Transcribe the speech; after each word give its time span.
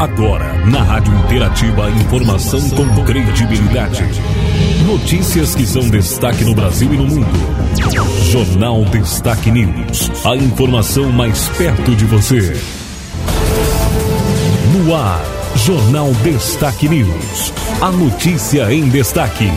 Agora, 0.00 0.64
na 0.66 0.80
Rádio 0.80 1.12
Interativa, 1.12 1.90
informação 1.90 2.60
com 2.70 3.04
credibilidade. 3.04 4.04
Notícias 4.86 5.56
que 5.56 5.66
são 5.66 5.90
destaque 5.90 6.44
no 6.44 6.54
Brasil 6.54 6.94
e 6.94 6.96
no 6.96 7.04
mundo. 7.04 7.26
Jornal 8.30 8.84
Destaque 8.84 9.50
News. 9.50 10.08
A 10.24 10.36
informação 10.36 11.10
mais 11.10 11.48
perto 11.48 11.96
de 11.96 12.04
você. 12.04 12.56
No 14.72 14.94
ar, 14.94 15.20
Jornal 15.56 16.12
Destaque 16.22 16.88
News. 16.88 17.52
A 17.80 17.90
notícia 17.90 18.72
em 18.72 18.88
destaque. 18.88 19.50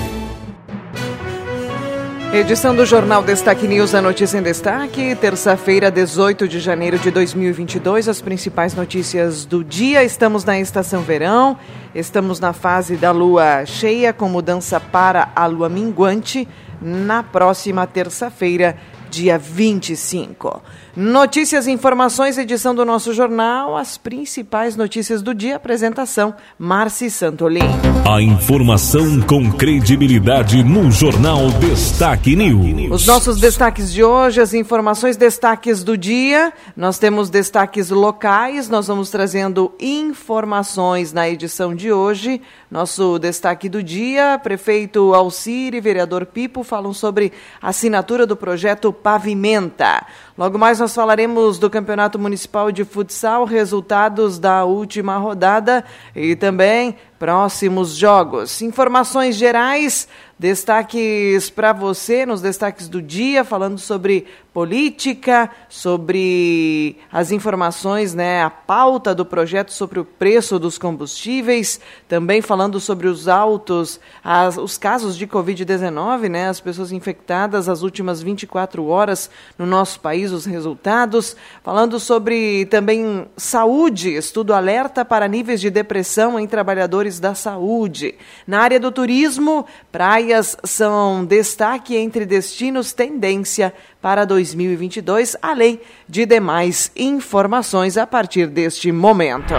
Edição 2.34 2.74
do 2.74 2.86
Jornal 2.86 3.22
Destaque 3.22 3.68
News, 3.68 3.94
a 3.94 4.02
notícia 4.02 4.38
em 4.38 4.42
destaque. 4.42 5.14
Terça-feira, 5.16 5.92
18 5.92 6.48
de 6.48 6.62
janeiro 6.62 6.98
de 6.98 7.12
2022, 7.12 8.08
as 8.08 8.22
principais 8.22 8.74
notícias 8.74 9.44
do 9.44 9.62
dia. 9.62 10.02
Estamos 10.02 10.46
na 10.46 10.58
estação 10.58 11.02
verão, 11.02 11.58
estamos 11.94 12.40
na 12.40 12.54
fase 12.54 12.96
da 12.96 13.12
lua 13.12 13.66
cheia, 13.66 14.14
com 14.14 14.30
mudança 14.30 14.80
para 14.80 15.30
a 15.36 15.46
lua 15.46 15.68
minguante 15.68 16.48
na 16.82 17.22
próxima 17.22 17.86
terça-feira, 17.86 18.78
dia 19.10 19.38
25. 19.38 20.62
Notícias 20.96 21.68
e 21.68 21.72
informações, 21.72 22.38
edição 22.38 22.76
do 22.76 22.84
nosso 22.84 23.14
jornal, 23.14 23.78
as 23.78 23.98
principais 23.98 24.76
notícias 24.76 25.22
do 25.22 25.34
dia, 25.34 25.56
apresentação, 25.56 26.36
Marci 26.60 27.10
Santolin. 27.10 27.62
A 28.06 28.22
informação 28.22 29.22
com 29.22 29.50
credibilidade 29.54 30.62
no 30.62 30.92
Jornal 30.92 31.50
Destaque 31.62 32.36
News. 32.36 32.92
Os 32.92 33.08
nossos 33.08 33.40
destaques 33.40 33.94
de 33.94 34.04
hoje, 34.04 34.42
as 34.42 34.54
informações, 34.54 35.16
destaques 35.16 35.82
do 35.82 35.98
dia, 35.98 36.52
nós 36.76 37.00
temos 37.00 37.30
destaques 37.30 37.90
locais, 37.90 38.68
nós 38.68 38.88
vamos 38.88 39.10
trazendo 39.10 39.74
informações 39.80 41.14
na 41.14 41.30
edição 41.30 41.74
de 41.74 41.90
hoje. 41.90 42.42
Nosso 42.70 43.18
destaque 43.18 43.70
do 43.70 43.82
dia, 43.82 44.38
prefeito 44.44 45.14
Alcir 45.14 45.74
e 45.74 45.80
vereador 45.80 46.26
Pipo 46.26 46.64
falam 46.64 46.94
sobre 46.94 47.32
assinatura 47.62 48.28
do 48.28 48.36
projeto 48.36 48.92
Pavimenta. 48.92 50.06
Logo 50.38 50.58
mais 50.58 50.81
nós 50.82 50.96
falaremos 50.96 51.60
do 51.60 51.70
Campeonato 51.70 52.18
Municipal 52.18 52.72
de 52.72 52.84
Futsal, 52.84 53.46
resultados 53.46 54.40
da 54.40 54.66
última 54.66 55.16
rodada 55.18 55.86
e 56.16 56.36
também 56.36 56.98
próximos 57.22 57.96
jogos. 57.96 58.64
Informações 58.64 59.36
gerais, 59.36 60.08
destaques 60.40 61.52
para 61.52 61.72
você 61.72 62.26
nos 62.26 62.42
destaques 62.42 62.90
do 62.90 63.00
dia, 63.00 63.44
falando 63.44 63.78
sobre 63.78 64.26
política, 64.52 65.50
sobre 65.70 66.98
as 67.12 67.32
informações, 67.32 68.16
né, 68.16 68.42
a 68.42 68.50
pauta 68.50 69.14
do 69.14 69.24
projeto 69.24 69.72
sobre 69.72 70.00
o 70.00 70.04
preço 70.04 70.58
dos 70.58 70.80
combustíveis, 70.80 71.80
também 72.08 72.42
falando 72.42 72.80
sobre 72.80 73.08
os 73.08 73.28
altos, 73.28 74.00
as, 74.24 74.58
os 74.58 74.80
casos 74.80 75.16
de 75.16 75.28
Covid-19, 75.28 76.28
né, 76.28 76.50
as 76.50 76.60
pessoas 76.60 76.92
infectadas 76.92 77.70
as 77.70 77.84
últimas 77.84 78.22
24 78.22 78.86
horas 78.88 79.30
no 79.60 79.66
nosso 79.68 80.00
país, 80.00 80.32
os 80.32 80.46
resultados, 80.46 81.36
falando 81.64 82.00
sobre 82.00 82.66
também 82.66 83.28
saúde, 83.38 84.16
estudo 84.16 84.56
alerta 84.56 85.06
para 85.06 85.28
níveis 85.28 85.62
de 85.62 85.70
depressão 85.70 86.40
em 86.40 86.48
trabalhadores 86.48 87.11
da 87.20 87.36
saúde. 87.36 88.16
Na 88.46 88.60
área 88.62 88.80
do 88.80 88.92
turismo, 88.92 89.66
praias 89.92 90.58
são 90.64 91.26
destaque 91.26 91.96
entre 91.96 92.26
destinos 92.26 92.94
tendência 92.94 93.74
para 94.02 94.26
2022, 94.26 95.36
além 95.42 95.80
de 96.08 96.26
demais 96.26 96.92
informações 96.96 97.98
a 97.98 98.08
partir 98.08 98.48
deste 98.48 98.92
momento. 98.92 99.54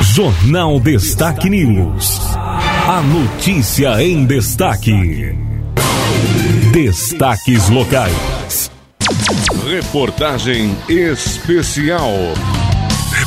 Jornal 0.00 0.80
Destaque 0.80 1.48
News. 1.48 2.20
A 2.88 3.00
notícia 3.02 4.02
em 4.02 4.26
destaque. 4.26 5.34
Destaques 6.72 7.68
locais. 7.68 8.70
Reportagem 9.64 10.76
especial. 10.88 12.10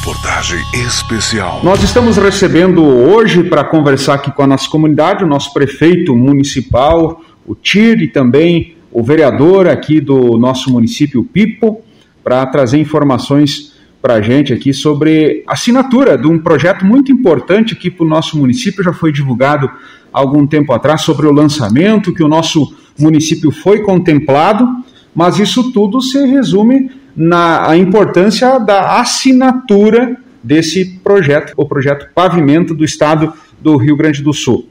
Reportagem 0.05 0.59
especial. 0.71 1.61
Nós 1.63 1.81
estamos 1.81 2.15
recebendo 2.17 2.83
hoje 2.83 3.43
para 3.43 3.63
conversar 3.63 4.13
aqui 4.13 4.31
com 4.31 4.43
a 4.43 4.45
nossa 4.45 4.69
comunidade 4.69 5.23
o 5.23 5.27
nosso 5.27 5.51
prefeito 5.51 6.15
municipal, 6.15 7.23
o 7.43 7.55
TIR 7.55 8.03
e 8.03 8.07
também 8.07 8.75
o 8.91 9.01
vereador 9.01 9.67
aqui 9.67 9.99
do 9.99 10.37
nosso 10.37 10.71
município, 10.71 11.23
Pipo, 11.23 11.81
para 12.23 12.45
trazer 12.45 12.77
informações 12.77 13.73
para 13.99 14.13
a 14.13 14.21
gente 14.21 14.53
aqui 14.53 14.73
sobre 14.73 15.43
a 15.47 15.53
assinatura 15.53 16.15
de 16.15 16.27
um 16.27 16.37
projeto 16.37 16.85
muito 16.85 17.11
importante 17.11 17.73
aqui 17.73 17.89
para 17.89 18.05
o 18.05 18.07
nosso 18.07 18.37
município, 18.37 18.83
já 18.83 18.93
foi 18.93 19.11
divulgado 19.11 19.67
há 20.13 20.19
algum 20.19 20.45
tempo 20.45 20.71
atrás 20.71 21.01
sobre 21.01 21.25
o 21.25 21.31
lançamento, 21.31 22.13
que 22.13 22.23
o 22.23 22.27
nosso 22.27 22.75
município 22.95 23.49
foi 23.49 23.81
contemplado, 23.81 24.67
mas 25.15 25.39
isso 25.39 25.71
tudo 25.71 25.99
se 25.99 26.23
resume 26.27 26.91
na 27.15 27.69
a 27.69 27.77
importância 27.77 28.59
da 28.59 28.99
assinatura 28.99 30.17
desse 30.43 30.99
projeto, 31.03 31.53
o 31.55 31.65
projeto 31.65 32.09
Pavimento 32.13 32.73
do 32.73 32.83
Estado 32.83 33.33
do 33.59 33.77
Rio 33.77 33.95
Grande 33.95 34.21
do 34.21 34.33
Sul. 34.33 34.67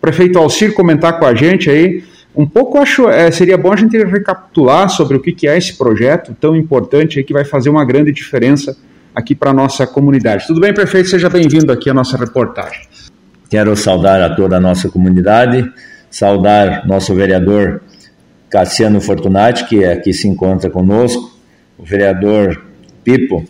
Prefeito 0.00 0.38
Alcir 0.38 0.74
comentar 0.74 1.18
com 1.18 1.26
a 1.26 1.34
gente 1.34 1.68
aí 1.68 2.04
um 2.38 2.46
pouco 2.46 2.78
acho 2.78 3.08
é, 3.08 3.30
seria 3.32 3.58
bom 3.58 3.72
a 3.72 3.76
gente 3.76 3.96
recapitular 4.04 4.88
sobre 4.88 5.16
o 5.16 5.20
que, 5.20 5.32
que 5.32 5.48
é 5.48 5.58
esse 5.58 5.76
projeto 5.76 6.36
tão 6.40 6.54
importante 6.54 7.18
aí, 7.18 7.24
que 7.24 7.32
vai 7.32 7.44
fazer 7.44 7.68
uma 7.68 7.84
grande 7.84 8.12
diferença 8.12 8.76
aqui 9.12 9.34
para 9.34 9.50
a 9.50 9.52
nossa 9.52 9.86
comunidade. 9.86 10.46
Tudo 10.46 10.60
bem, 10.60 10.72
prefeito? 10.72 11.08
Seja 11.08 11.28
bem-vindo 11.28 11.72
aqui 11.72 11.90
à 11.90 11.94
nossa 11.94 12.16
reportagem. 12.16 12.82
Quero 13.50 13.74
saudar 13.74 14.20
a 14.22 14.36
toda 14.36 14.56
a 14.56 14.60
nossa 14.60 14.88
comunidade, 14.88 15.68
saudar 16.08 16.86
nosso 16.86 17.12
vereador 17.14 17.82
Cassiano 18.48 19.00
Fortunati, 19.00 19.64
que 19.64 19.84
aqui 19.84 20.12
se 20.12 20.28
encontra 20.28 20.70
conosco, 20.70 21.37
o 21.78 21.84
vereador 21.84 22.64
Pipo, 23.04 23.44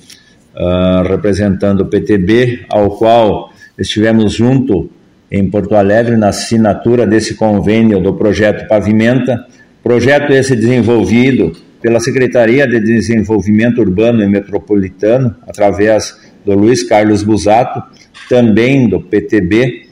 uh, 0.54 1.08
representando 1.08 1.80
o 1.80 1.86
PTB, 1.86 2.66
ao 2.68 2.90
qual 2.96 3.52
estivemos 3.78 4.34
junto 4.34 4.90
em 5.30 5.48
Porto 5.50 5.74
Alegre 5.74 6.16
na 6.16 6.28
assinatura 6.28 7.06
desse 7.06 7.34
convênio 7.34 8.00
do 8.00 8.14
projeto 8.14 8.68
Pavimenta, 8.68 9.46
projeto 9.82 10.32
esse 10.32 10.54
desenvolvido 10.54 11.52
pela 11.80 12.00
Secretaria 12.00 12.66
de 12.66 12.80
Desenvolvimento 12.80 13.80
Urbano 13.80 14.22
e 14.22 14.28
Metropolitano, 14.28 15.34
através 15.46 16.16
do 16.44 16.54
Luiz 16.54 16.82
Carlos 16.82 17.22
Busato, 17.22 17.82
também 18.28 18.88
do 18.88 19.00
PTB, 19.00 19.86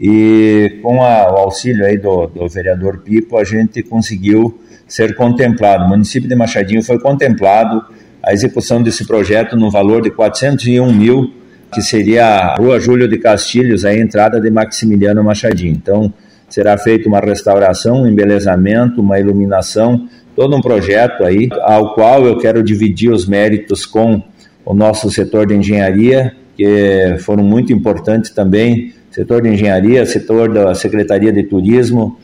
e 0.00 0.78
com 0.82 1.02
a, 1.02 1.32
o 1.32 1.36
auxílio 1.38 1.84
aí 1.84 1.96
do, 1.96 2.26
do 2.26 2.48
vereador 2.48 2.98
Pipo, 2.98 3.36
a 3.36 3.44
gente 3.44 3.82
conseguiu 3.82 4.60
ser 4.88 5.14
contemplado. 5.14 5.84
O 5.84 5.88
município 5.88 6.28
de 6.28 6.34
Machadinho 6.34 6.82
foi 6.82 6.98
contemplado 6.98 7.84
a 8.22 8.32
execução 8.32 8.82
desse 8.82 9.06
projeto 9.06 9.56
no 9.56 9.70
valor 9.70 10.02
de 10.02 10.10
401 10.10 10.92
mil 10.92 11.38
que 11.72 11.82
seria 11.82 12.26
a 12.26 12.54
Rua 12.56 12.80
Júlio 12.80 13.08
de 13.08 13.18
Castilhos, 13.18 13.84
a 13.84 13.94
entrada 13.94 14.40
de 14.40 14.50
Maximiliano 14.50 15.22
Machadinho. 15.22 15.72
Então, 15.72 16.12
será 16.48 16.76
feita 16.78 17.08
uma 17.08 17.20
restauração, 17.20 18.02
um 18.02 18.06
embelezamento, 18.06 19.00
uma 19.00 19.18
iluminação, 19.18 20.08
todo 20.34 20.56
um 20.56 20.60
projeto 20.60 21.24
aí, 21.24 21.48
ao 21.62 21.94
qual 21.94 22.24
eu 22.26 22.38
quero 22.38 22.62
dividir 22.62 23.10
os 23.10 23.26
méritos 23.26 23.84
com 23.84 24.22
o 24.64 24.74
nosso 24.74 25.10
setor 25.10 25.46
de 25.46 25.54
engenharia, 25.54 26.34
que 26.56 27.16
foram 27.20 27.44
muito 27.44 27.72
importantes 27.72 28.30
também, 28.30 28.94
setor 29.10 29.42
de 29.42 29.48
engenharia, 29.48 30.04
setor 30.06 30.52
da 30.52 30.74
Secretaria 30.74 31.32
de 31.32 31.42
Turismo, 31.42 32.18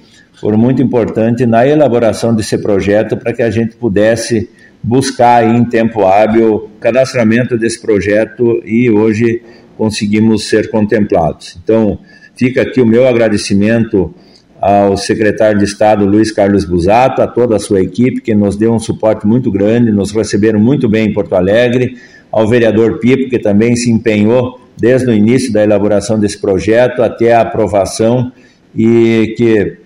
foram 0.44 0.58
muito 0.58 0.82
importantes 0.82 1.48
na 1.48 1.66
elaboração 1.66 2.34
desse 2.34 2.58
projeto 2.58 3.16
para 3.16 3.32
que 3.32 3.40
a 3.40 3.48
gente 3.50 3.76
pudesse 3.76 4.50
buscar 4.82 5.42
em 5.42 5.64
tempo 5.64 6.04
hábil 6.04 6.54
o 6.54 6.60
cadastramento 6.78 7.56
desse 7.56 7.80
projeto 7.80 8.60
e 8.62 8.90
hoje 8.90 9.40
conseguimos 9.74 10.46
ser 10.46 10.70
contemplados. 10.70 11.58
Então, 11.64 11.98
fica 12.36 12.60
aqui 12.60 12.78
o 12.82 12.84
meu 12.84 13.08
agradecimento 13.08 14.14
ao 14.60 14.98
secretário 14.98 15.58
de 15.58 15.64
Estado 15.64 16.04
Luiz 16.04 16.30
Carlos 16.30 16.66
Busato, 16.66 17.22
a 17.22 17.26
toda 17.26 17.56
a 17.56 17.58
sua 17.58 17.80
equipe 17.80 18.20
que 18.20 18.34
nos 18.34 18.54
deu 18.54 18.74
um 18.74 18.78
suporte 18.78 19.26
muito 19.26 19.50
grande, 19.50 19.90
nos 19.90 20.12
receberam 20.12 20.60
muito 20.60 20.90
bem 20.90 21.08
em 21.08 21.12
Porto 21.14 21.34
Alegre, 21.34 21.96
ao 22.30 22.46
vereador 22.46 22.98
Pipo 22.98 23.30
que 23.30 23.38
também 23.38 23.74
se 23.76 23.90
empenhou 23.90 24.60
desde 24.76 25.08
o 25.08 25.14
início 25.14 25.50
da 25.50 25.64
elaboração 25.64 26.20
desse 26.20 26.38
projeto 26.38 27.00
até 27.00 27.32
a 27.32 27.40
aprovação 27.40 28.30
e 28.76 29.34
que 29.38 29.83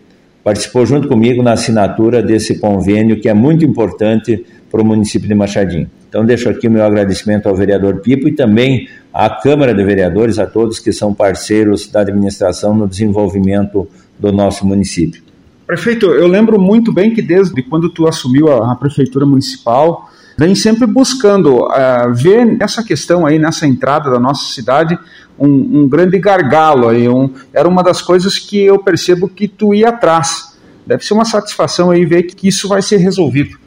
participou 0.49 0.87
junto 0.87 1.09
comigo 1.09 1.43
na 1.43 1.53
assinatura 1.53 2.23
desse 2.23 2.59
convênio 2.59 3.21
que 3.21 3.29
é 3.29 3.35
muito 3.35 3.67
importante 3.67 4.47
para 4.71 4.81
o 4.81 4.85
município 4.85 5.29
de 5.29 5.35
Machadinho. 5.35 5.91
Então, 6.09 6.25
deixo 6.25 6.49
aqui 6.49 6.67
o 6.67 6.71
meu 6.71 6.83
agradecimento 6.83 7.47
ao 7.47 7.55
vereador 7.55 8.01
Pipo 8.01 8.27
e 8.27 8.33
também 8.33 8.89
à 9.13 9.29
Câmara 9.29 9.75
de 9.75 9.85
Vereadores, 9.85 10.39
a 10.39 10.47
todos 10.47 10.79
que 10.79 10.91
são 10.91 11.13
parceiros 11.13 11.87
da 11.87 12.01
administração 12.01 12.75
no 12.75 12.89
desenvolvimento 12.89 13.87
do 14.19 14.33
nosso 14.33 14.67
município. 14.67 15.23
Prefeito, 15.67 16.07
eu 16.07 16.27
lembro 16.27 16.59
muito 16.59 16.95
bem 16.95 17.13
que 17.13 17.21
desde 17.21 17.63
quando 17.63 17.91
tu 17.91 18.09
assumiu 18.09 18.51
a, 18.51 18.73
a 18.73 18.75
prefeitura 18.75 19.27
municipal, 19.27 20.09
vem 20.39 20.55
sempre 20.55 20.87
buscando 20.87 21.65
uh, 21.65 22.15
ver 22.15 22.47
nessa 22.47 22.85
questão 22.85 23.27
aí, 23.27 23.41
nessa 23.41 23.67
entrada 23.67 24.09
da 24.09 24.21
nossa 24.21 24.53
cidade, 24.55 24.97
um, 25.37 25.81
um 25.81 25.89
grande 25.89 26.17
gargalo 26.17 26.89
aí. 26.89 27.09
Um, 27.09 27.29
era 27.53 27.69
uma 27.69 27.83
das 27.83 28.01
coisas 28.01 28.39
que 28.39 28.63
eu 28.63 28.79
percebo 28.79 29.29
que 29.29 29.49
tu 29.49 29.75
ia 29.75 29.89
atrás. 29.89 30.57
Deve 30.87 31.05
ser 31.05 31.15
uma 31.15 31.25
satisfação 31.25 31.91
aí 31.91 32.07
ver 32.07 32.23
que 32.23 32.47
isso 32.47 32.69
vai 32.69 32.81
ser 32.81 32.99
resolvido. 32.99 33.59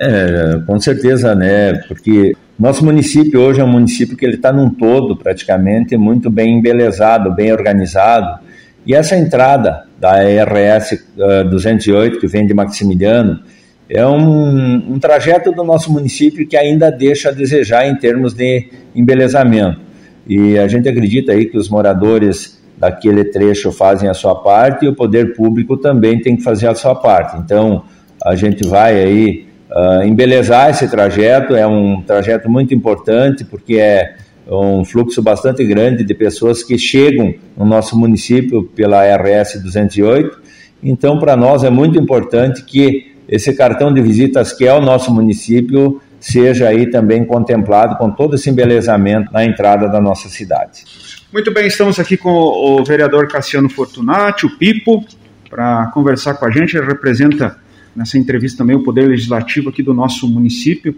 É, 0.00 0.60
com 0.66 0.80
certeza, 0.80 1.36
né? 1.36 1.74
Porque 1.86 2.36
nosso 2.58 2.84
município 2.84 3.40
hoje 3.40 3.60
é 3.60 3.64
um 3.64 3.70
município 3.70 4.16
que 4.16 4.26
ele 4.26 4.34
está 4.34 4.52
num 4.52 4.70
todo 4.70 5.16
praticamente 5.16 5.96
muito 5.96 6.28
bem 6.28 6.58
embelezado, 6.58 7.32
bem 7.32 7.52
organizado. 7.52 8.40
E 8.84 8.92
essa 8.92 9.16
entrada 9.16 9.84
da 10.00 10.14
RS 10.20 11.04
uh, 11.16 11.48
208 11.48 12.18
que 12.18 12.26
vem 12.26 12.44
de 12.44 12.54
Maximiliano 12.54 13.40
é 13.90 14.06
um, 14.06 14.94
um 14.94 14.98
trajeto 14.98 15.50
do 15.50 15.64
nosso 15.64 15.92
município 15.92 16.46
que 16.46 16.56
ainda 16.56 16.90
deixa 16.90 17.30
a 17.30 17.32
desejar 17.32 17.86
em 17.86 17.96
termos 17.96 18.34
de 18.34 18.68
embelezamento. 18.94 19.80
E 20.26 20.58
a 20.58 20.68
gente 20.68 20.88
acredita 20.88 21.32
aí 21.32 21.46
que 21.46 21.56
os 21.56 21.70
moradores 21.70 22.62
daquele 22.76 23.24
trecho 23.24 23.72
fazem 23.72 24.08
a 24.08 24.14
sua 24.14 24.34
parte 24.36 24.84
e 24.84 24.88
o 24.88 24.94
poder 24.94 25.34
público 25.34 25.76
também 25.76 26.20
tem 26.20 26.36
que 26.36 26.42
fazer 26.42 26.68
a 26.68 26.74
sua 26.74 26.94
parte. 26.94 27.38
Então, 27.38 27.84
a 28.24 28.36
gente 28.36 28.66
vai 28.66 29.02
aí 29.02 29.46
uh, 29.70 30.04
embelezar 30.04 30.70
esse 30.70 30.88
trajeto, 30.88 31.54
é 31.54 31.66
um 31.66 32.02
trajeto 32.02 32.48
muito 32.48 32.74
importante 32.74 33.44
porque 33.44 33.76
é 33.76 34.16
um 34.50 34.84
fluxo 34.84 35.22
bastante 35.22 35.64
grande 35.64 36.04
de 36.04 36.14
pessoas 36.14 36.62
que 36.62 36.78
chegam 36.78 37.34
no 37.56 37.64
nosso 37.64 37.98
município 37.98 38.64
pela 38.64 39.02
RS 39.16 39.62
208. 39.62 40.40
Então, 40.82 41.18
para 41.18 41.36
nós 41.36 41.64
é 41.64 41.70
muito 41.70 41.98
importante 41.98 42.64
que 42.64 43.07
esse 43.28 43.52
cartão 43.52 43.92
de 43.92 44.00
visitas 44.00 44.52
que 44.52 44.66
é 44.66 44.72
o 44.72 44.80
nosso 44.80 45.12
município 45.12 46.00
seja 46.18 46.68
aí 46.68 46.90
também 46.90 47.24
contemplado 47.24 47.96
com 47.96 48.10
todo 48.10 48.34
esse 48.34 48.50
embelezamento 48.50 49.32
na 49.32 49.44
entrada 49.44 49.88
da 49.88 50.00
nossa 50.00 50.28
cidade. 50.28 50.84
Muito 51.32 51.52
bem, 51.52 51.66
estamos 51.66 51.98
aqui 51.98 52.16
com 52.16 52.30
o 52.30 52.82
vereador 52.84 53.28
Cassiano 53.28 53.68
Fortunati, 53.68 54.46
o 54.46 54.56
Pipo, 54.56 55.04
para 55.48 55.86
conversar 55.92 56.34
com 56.34 56.46
a 56.46 56.50
gente. 56.50 56.76
Ele 56.76 56.86
representa 56.86 57.58
nessa 57.94 58.18
entrevista 58.18 58.58
também 58.58 58.74
o 58.74 58.82
Poder 58.82 59.06
Legislativo 59.08 59.68
aqui 59.68 59.82
do 59.82 59.92
nosso 59.92 60.26
município. 60.26 60.96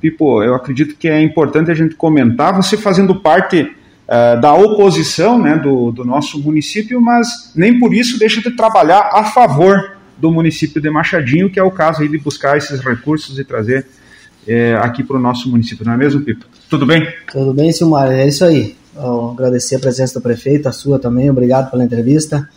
Pipo, 0.00 0.42
eu 0.42 0.54
acredito 0.54 0.96
que 0.96 1.08
é 1.08 1.20
importante 1.20 1.70
a 1.70 1.74
gente 1.74 1.94
comentar, 1.94 2.54
você 2.54 2.76
fazendo 2.76 3.14
parte 3.16 3.62
uh, 3.62 4.40
da 4.40 4.54
oposição 4.54 5.38
né, 5.38 5.56
do, 5.56 5.90
do 5.90 6.04
nosso 6.04 6.40
município, 6.40 7.00
mas 7.00 7.52
nem 7.54 7.78
por 7.78 7.92
isso 7.92 8.18
deixa 8.18 8.40
de 8.40 8.50
trabalhar 8.52 9.10
a 9.12 9.24
favor 9.24 9.96
do 10.22 10.30
município 10.30 10.80
de 10.80 10.88
Machadinho, 10.88 11.50
que 11.50 11.58
é 11.58 11.62
o 11.64 11.70
caso 11.72 12.00
aí 12.00 12.08
de 12.08 12.16
buscar 12.16 12.56
esses 12.56 12.78
recursos 12.78 13.40
e 13.40 13.44
trazer 13.44 13.84
é, 14.46 14.74
aqui 14.76 15.02
para 15.02 15.16
o 15.16 15.20
nosso 15.20 15.50
município, 15.50 15.84
não 15.84 15.94
é 15.94 15.96
mesmo, 15.96 16.20
Pipo? 16.20 16.46
Tudo 16.70 16.86
bem? 16.86 17.04
Tudo 17.32 17.52
bem, 17.52 17.72
Silmar, 17.72 18.08
é 18.12 18.28
isso 18.28 18.44
aí. 18.44 18.76
Eu 18.94 19.32
agradecer 19.32 19.74
a 19.74 19.78
presença 19.80 20.20
do 20.20 20.22
prefeito, 20.22 20.68
a 20.68 20.72
sua 20.72 20.96
também, 21.00 21.28
obrigado 21.28 21.72
pela 21.72 21.82
entrevista. 21.82 22.48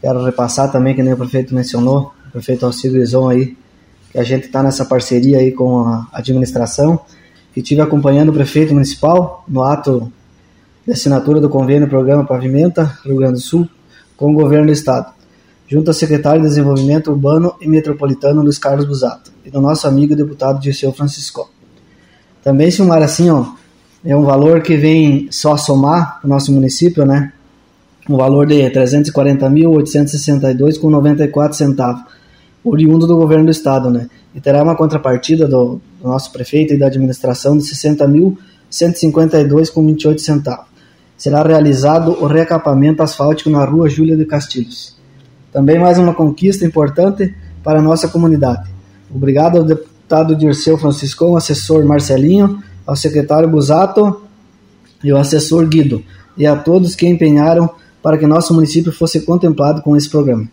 Quero 0.00 0.24
repassar 0.24 0.72
também, 0.72 0.96
que 0.96 1.02
nem 1.02 1.12
o 1.12 1.16
prefeito 1.16 1.54
mencionou, 1.54 2.12
o 2.26 2.32
prefeito 2.32 2.66
Alcide 2.66 2.94
Grison 2.94 3.28
aí, 3.28 3.56
que 4.10 4.18
a 4.18 4.24
gente 4.24 4.46
está 4.46 4.60
nessa 4.60 4.84
parceria 4.84 5.38
aí 5.38 5.52
com 5.52 5.82
a 5.82 6.08
administração, 6.12 6.98
que 7.54 7.62
tive 7.62 7.82
acompanhando 7.82 8.30
o 8.30 8.32
prefeito 8.32 8.74
municipal 8.74 9.44
no 9.46 9.62
ato 9.62 10.12
de 10.84 10.92
assinatura 10.92 11.40
do 11.40 11.48
convênio 11.48 11.88
Programa 11.88 12.26
Pavimenta 12.26 12.98
Rio 13.04 13.16
Grande 13.16 13.34
do 13.34 13.40
Sul 13.40 13.68
com 14.16 14.32
o 14.32 14.34
governo 14.34 14.66
do 14.66 14.72
estado 14.72 15.15
junto 15.68 15.88
ao 15.88 15.94
secretário 15.94 16.42
de 16.42 16.48
Desenvolvimento 16.48 17.10
Urbano 17.10 17.54
e 17.60 17.68
Metropolitano 17.68 18.42
Luiz 18.42 18.58
Carlos 18.58 18.86
Busato 18.86 19.30
e 19.44 19.50
do 19.50 19.60
nosso 19.60 19.86
amigo 19.86 20.14
deputado 20.14 20.60
Dirceu 20.60 20.92
Francisco. 20.92 21.50
Também, 22.42 22.70
Silmar, 22.70 23.02
assim, 23.02 23.28
ó, 23.30 23.46
é 24.04 24.14
um 24.16 24.22
valor 24.22 24.62
que 24.62 24.76
vem 24.76 25.26
só 25.32 25.56
somar 25.56 26.20
o 26.22 26.28
nosso 26.28 26.52
município, 26.52 27.04
né? 27.04 27.32
Um 28.08 28.16
valor 28.16 28.46
de 28.46 28.54
340.862,94 28.70 31.54
centavos, 31.54 32.04
oriundo 32.62 33.04
do 33.04 33.16
governo 33.16 33.46
do 33.46 33.50
estado, 33.50 33.90
né? 33.90 34.08
E 34.32 34.40
terá 34.40 34.62
uma 34.62 34.76
contrapartida 34.76 35.48
do, 35.48 35.80
do 36.00 36.08
nosso 36.08 36.30
prefeito 36.30 36.72
e 36.74 36.78
da 36.78 36.86
administração 36.86 37.58
de 37.58 37.64
60.152,28 37.64 40.18
centavos. 40.18 40.66
Será 41.16 41.42
realizado 41.42 42.12
o 42.22 42.26
reacapamento 42.26 43.02
asfáltico 43.02 43.50
na 43.50 43.64
rua 43.64 43.88
Júlia 43.88 44.16
de 44.16 44.24
Castilhos. 44.24 44.95
Também 45.56 45.78
mais 45.78 45.96
uma 45.96 46.12
conquista 46.12 46.66
importante 46.66 47.34
para 47.64 47.78
a 47.78 47.82
nossa 47.82 48.08
comunidade. 48.08 48.68
Obrigado 49.10 49.56
ao 49.56 49.64
deputado 49.64 50.36
Dirceu 50.36 50.76
Francisco, 50.76 51.24
ao 51.24 51.34
assessor 51.38 51.82
Marcelinho, 51.82 52.62
ao 52.86 52.94
secretário 52.94 53.48
Busato 53.48 54.20
e 55.02 55.10
ao 55.10 55.18
assessor 55.18 55.66
Guido, 55.66 56.04
e 56.36 56.46
a 56.46 56.54
todos 56.54 56.94
que 56.94 57.06
empenharam 57.06 57.70
para 58.02 58.18
que 58.18 58.26
nosso 58.26 58.52
município 58.52 58.92
fosse 58.92 59.24
contemplado 59.24 59.80
com 59.80 59.96
esse 59.96 60.10
programa. 60.10 60.46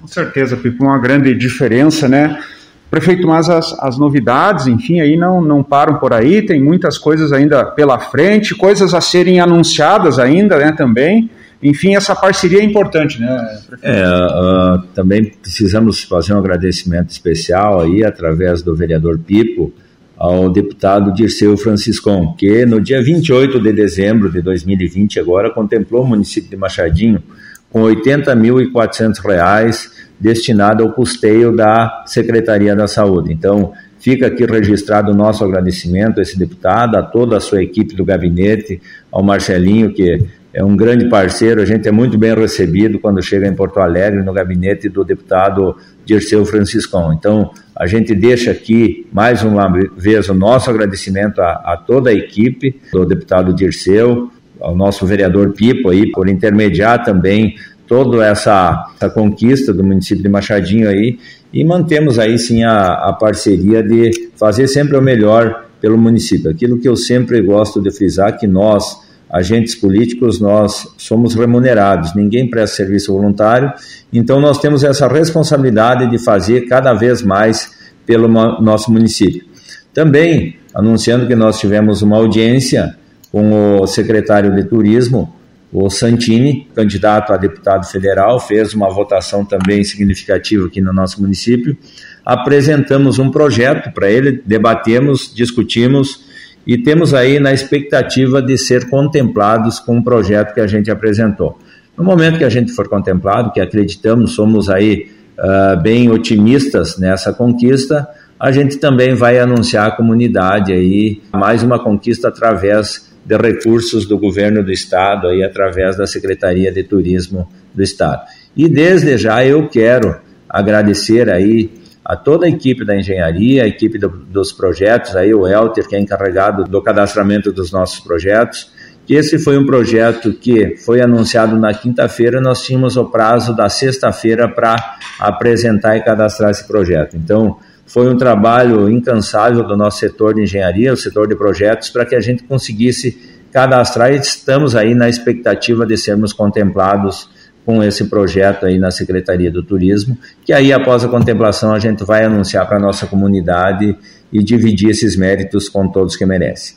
Com 0.00 0.08
certeza, 0.08 0.56
Pipo, 0.56 0.82
uma 0.82 0.96
grande 0.96 1.34
diferença, 1.34 2.08
né? 2.08 2.42
Prefeito, 2.90 3.28
mas 3.28 3.50
as, 3.50 3.78
as 3.78 3.98
novidades, 3.98 4.66
enfim, 4.66 4.98
aí 4.98 5.14
não, 5.14 5.42
não 5.42 5.62
param 5.62 5.98
por 5.98 6.14
aí, 6.14 6.40
tem 6.40 6.58
muitas 6.58 6.96
coisas 6.96 7.34
ainda 7.34 7.66
pela 7.66 7.98
frente, 7.98 8.54
coisas 8.54 8.94
a 8.94 9.00
serem 9.02 9.40
anunciadas 9.40 10.18
ainda, 10.18 10.56
né, 10.56 10.72
também. 10.72 11.28
Enfim, 11.62 11.96
essa 11.96 12.14
parceria 12.14 12.60
é 12.60 12.64
importante, 12.64 13.20
né? 13.20 13.60
É, 13.82 14.02
uh, 14.04 14.82
também 14.94 15.24
precisamos 15.24 16.02
fazer 16.04 16.32
um 16.32 16.38
agradecimento 16.38 17.10
especial 17.10 17.80
aí, 17.80 18.04
através 18.04 18.62
do 18.62 18.76
vereador 18.76 19.18
Pipo, 19.18 19.72
ao 20.16 20.50
deputado 20.50 21.12
Dirceu 21.12 21.56
Franciscon, 21.56 22.34
que 22.36 22.64
no 22.64 22.80
dia 22.80 23.02
28 23.02 23.60
de 23.60 23.72
dezembro 23.72 24.30
de 24.30 24.40
2020 24.40 25.20
agora 25.20 25.50
contemplou 25.50 26.02
o 26.02 26.06
município 26.06 26.50
de 26.50 26.56
Machadinho 26.56 27.22
com 27.70 27.84
R$ 27.86 27.96
80.400 27.96 29.90
destinado 30.18 30.82
ao 30.82 30.92
custeio 30.92 31.54
da 31.54 32.02
Secretaria 32.06 32.74
da 32.74 32.88
Saúde. 32.88 33.32
Então, 33.32 33.72
fica 34.00 34.26
aqui 34.26 34.44
registrado 34.44 35.12
o 35.12 35.14
nosso 35.14 35.44
agradecimento 35.44 36.18
a 36.18 36.22
esse 36.22 36.36
deputado, 36.36 36.96
a 36.96 37.02
toda 37.02 37.36
a 37.36 37.40
sua 37.40 37.62
equipe 37.62 37.94
do 37.94 38.04
gabinete, 38.04 38.80
ao 39.12 39.22
Marcelinho, 39.22 39.92
que 39.92 40.24
é 40.58 40.64
um 40.64 40.76
grande 40.76 41.08
parceiro, 41.08 41.62
a 41.62 41.64
gente 41.64 41.86
é 41.86 41.92
muito 41.92 42.18
bem 42.18 42.34
recebido 42.34 42.98
quando 42.98 43.22
chega 43.22 43.46
em 43.46 43.54
Porto 43.54 43.78
Alegre, 43.78 44.24
no 44.24 44.32
gabinete 44.32 44.88
do 44.88 45.04
deputado 45.04 45.76
Dirceu 46.04 46.44
Franciscão. 46.44 47.12
Então, 47.12 47.52
a 47.76 47.86
gente 47.86 48.12
deixa 48.12 48.50
aqui, 48.50 49.06
mais 49.12 49.44
uma 49.44 49.72
vez, 49.96 50.28
o 50.28 50.34
nosso 50.34 50.68
agradecimento 50.68 51.40
a, 51.40 51.62
a 51.64 51.76
toda 51.76 52.10
a 52.10 52.12
equipe 52.12 52.74
do 52.92 53.04
deputado 53.04 53.54
Dirceu, 53.54 54.32
ao 54.60 54.74
nosso 54.74 55.06
vereador 55.06 55.52
Pipo 55.52 55.90
aí, 55.90 56.10
por 56.10 56.28
intermediar 56.28 57.04
também 57.04 57.54
toda 57.86 58.26
essa, 58.26 58.84
essa 58.96 59.08
conquista 59.08 59.72
do 59.72 59.84
município 59.84 60.24
de 60.24 60.28
Machadinho 60.28 60.88
aí, 60.88 61.20
e 61.52 61.64
mantemos 61.64 62.18
aí 62.18 62.36
sim 62.36 62.64
a, 62.64 62.94
a 62.94 63.12
parceria 63.12 63.80
de 63.80 64.10
fazer 64.34 64.66
sempre 64.66 64.96
o 64.96 65.00
melhor 65.00 65.66
pelo 65.80 65.96
município. 65.96 66.50
Aquilo 66.50 66.80
que 66.80 66.88
eu 66.88 66.96
sempre 66.96 67.40
gosto 67.42 67.80
de 67.80 67.92
frisar, 67.92 68.36
que 68.36 68.48
nós, 68.48 69.06
agentes 69.30 69.74
políticos, 69.74 70.40
nós 70.40 70.86
somos 70.96 71.34
remunerados, 71.34 72.14
ninguém 72.14 72.48
presta 72.48 72.76
serviço 72.76 73.12
voluntário, 73.12 73.72
então 74.12 74.40
nós 74.40 74.58
temos 74.58 74.82
essa 74.82 75.06
responsabilidade 75.06 76.10
de 76.10 76.18
fazer 76.18 76.62
cada 76.62 76.94
vez 76.94 77.22
mais 77.22 77.70
pelo 78.06 78.26
nosso 78.26 78.90
município. 78.90 79.44
Também 79.92 80.56
anunciando 80.74 81.26
que 81.26 81.34
nós 81.34 81.58
tivemos 81.58 82.02
uma 82.02 82.16
audiência 82.16 82.96
com 83.30 83.80
o 83.80 83.86
secretário 83.86 84.54
de 84.54 84.64
Turismo, 84.64 85.34
o 85.70 85.90
Santini, 85.90 86.66
candidato 86.74 87.32
a 87.32 87.36
deputado 87.36 87.86
federal, 87.86 88.40
fez 88.40 88.72
uma 88.72 88.88
votação 88.88 89.44
também 89.44 89.84
significativa 89.84 90.66
aqui 90.66 90.80
no 90.80 90.94
nosso 90.94 91.20
município. 91.20 91.76
Apresentamos 92.24 93.18
um 93.18 93.30
projeto 93.30 93.92
para 93.92 94.10
ele, 94.10 94.42
debatemos, 94.46 95.30
discutimos 95.34 96.26
e 96.66 96.76
temos 96.78 97.14
aí 97.14 97.38
na 97.38 97.52
expectativa 97.52 98.42
de 98.42 98.58
ser 98.58 98.88
contemplados 98.88 99.78
com 99.78 99.98
o 99.98 100.04
projeto 100.04 100.54
que 100.54 100.60
a 100.60 100.66
gente 100.66 100.90
apresentou. 100.90 101.58
No 101.96 102.04
momento 102.04 102.38
que 102.38 102.44
a 102.44 102.50
gente 102.50 102.72
for 102.72 102.88
contemplado, 102.88 103.50
que 103.52 103.60
acreditamos, 103.60 104.34
somos 104.34 104.68
aí 104.68 105.10
uh, 105.38 105.80
bem 105.80 106.10
otimistas 106.10 106.98
nessa 106.98 107.32
conquista, 107.32 108.06
a 108.38 108.52
gente 108.52 108.76
também 108.76 109.14
vai 109.14 109.38
anunciar 109.38 109.88
à 109.88 109.90
comunidade 109.90 110.72
aí 110.72 111.20
mais 111.32 111.62
uma 111.62 111.78
conquista 111.78 112.28
através 112.28 113.08
de 113.24 113.36
recursos 113.36 114.06
do 114.06 114.16
governo 114.16 114.62
do 114.62 114.70
estado 114.70 115.26
aí 115.26 115.42
através 115.42 115.96
da 115.96 116.06
Secretaria 116.06 116.70
de 116.72 116.84
Turismo 116.84 117.48
do 117.74 117.82
estado. 117.82 118.22
E 118.56 118.68
desde 118.68 119.18
já 119.18 119.44
eu 119.44 119.68
quero 119.68 120.16
agradecer 120.48 121.28
aí 121.28 121.70
a 122.08 122.16
toda 122.16 122.46
a 122.46 122.48
equipe 122.48 122.86
da 122.86 122.96
engenharia, 122.96 123.64
a 123.64 123.66
equipe 123.66 123.98
do, 123.98 124.08
dos 124.08 124.50
projetos, 124.50 125.14
aí 125.14 125.34
o 125.34 125.46
Elter, 125.46 125.86
que 125.86 125.94
é 125.94 126.00
encarregado 126.00 126.64
do 126.64 126.80
cadastramento 126.80 127.52
dos 127.52 127.70
nossos 127.70 128.00
projetos, 128.00 128.72
que 129.04 129.12
esse 129.12 129.38
foi 129.38 129.58
um 129.58 129.66
projeto 129.66 130.32
que 130.32 130.74
foi 130.78 131.02
anunciado 131.02 131.58
na 131.58 131.74
quinta-feira, 131.74 132.40
nós 132.40 132.62
tínhamos 132.62 132.96
o 132.96 133.04
prazo 133.04 133.54
da 133.54 133.68
sexta-feira 133.68 134.48
para 134.48 134.76
apresentar 135.20 135.98
e 135.98 136.02
cadastrar 136.02 136.50
esse 136.50 136.66
projeto. 136.66 137.14
Então, 137.14 137.58
foi 137.86 138.08
um 138.08 138.16
trabalho 138.16 138.88
incansável 138.88 139.62
do 139.62 139.76
nosso 139.76 139.98
setor 139.98 140.34
de 140.34 140.42
engenharia, 140.44 140.94
o 140.94 140.96
setor 140.96 141.28
de 141.28 141.36
projetos, 141.36 141.90
para 141.90 142.06
que 142.06 142.14
a 142.14 142.20
gente 142.20 142.42
conseguisse 142.42 143.18
cadastrar 143.52 144.12
e 144.12 144.16
estamos 144.16 144.74
aí 144.74 144.94
na 144.94 145.10
expectativa 145.10 145.86
de 145.86 145.96
sermos 145.98 146.32
contemplados 146.32 147.28
com 147.68 147.84
esse 147.84 148.06
projeto 148.06 148.64
aí 148.64 148.78
na 148.78 148.90
Secretaria 148.90 149.50
do 149.50 149.62
Turismo, 149.62 150.16
que 150.42 150.54
aí 150.54 150.72
após 150.72 151.04
a 151.04 151.08
contemplação 151.08 151.74
a 151.74 151.78
gente 151.78 152.02
vai 152.02 152.24
anunciar 152.24 152.66
para 152.66 152.78
a 152.78 152.80
nossa 152.80 153.06
comunidade 153.06 153.94
e 154.32 154.42
dividir 154.42 154.88
esses 154.88 155.14
méritos 155.18 155.68
com 155.68 155.86
todos 155.86 156.16
que 156.16 156.24
merecem. 156.24 156.76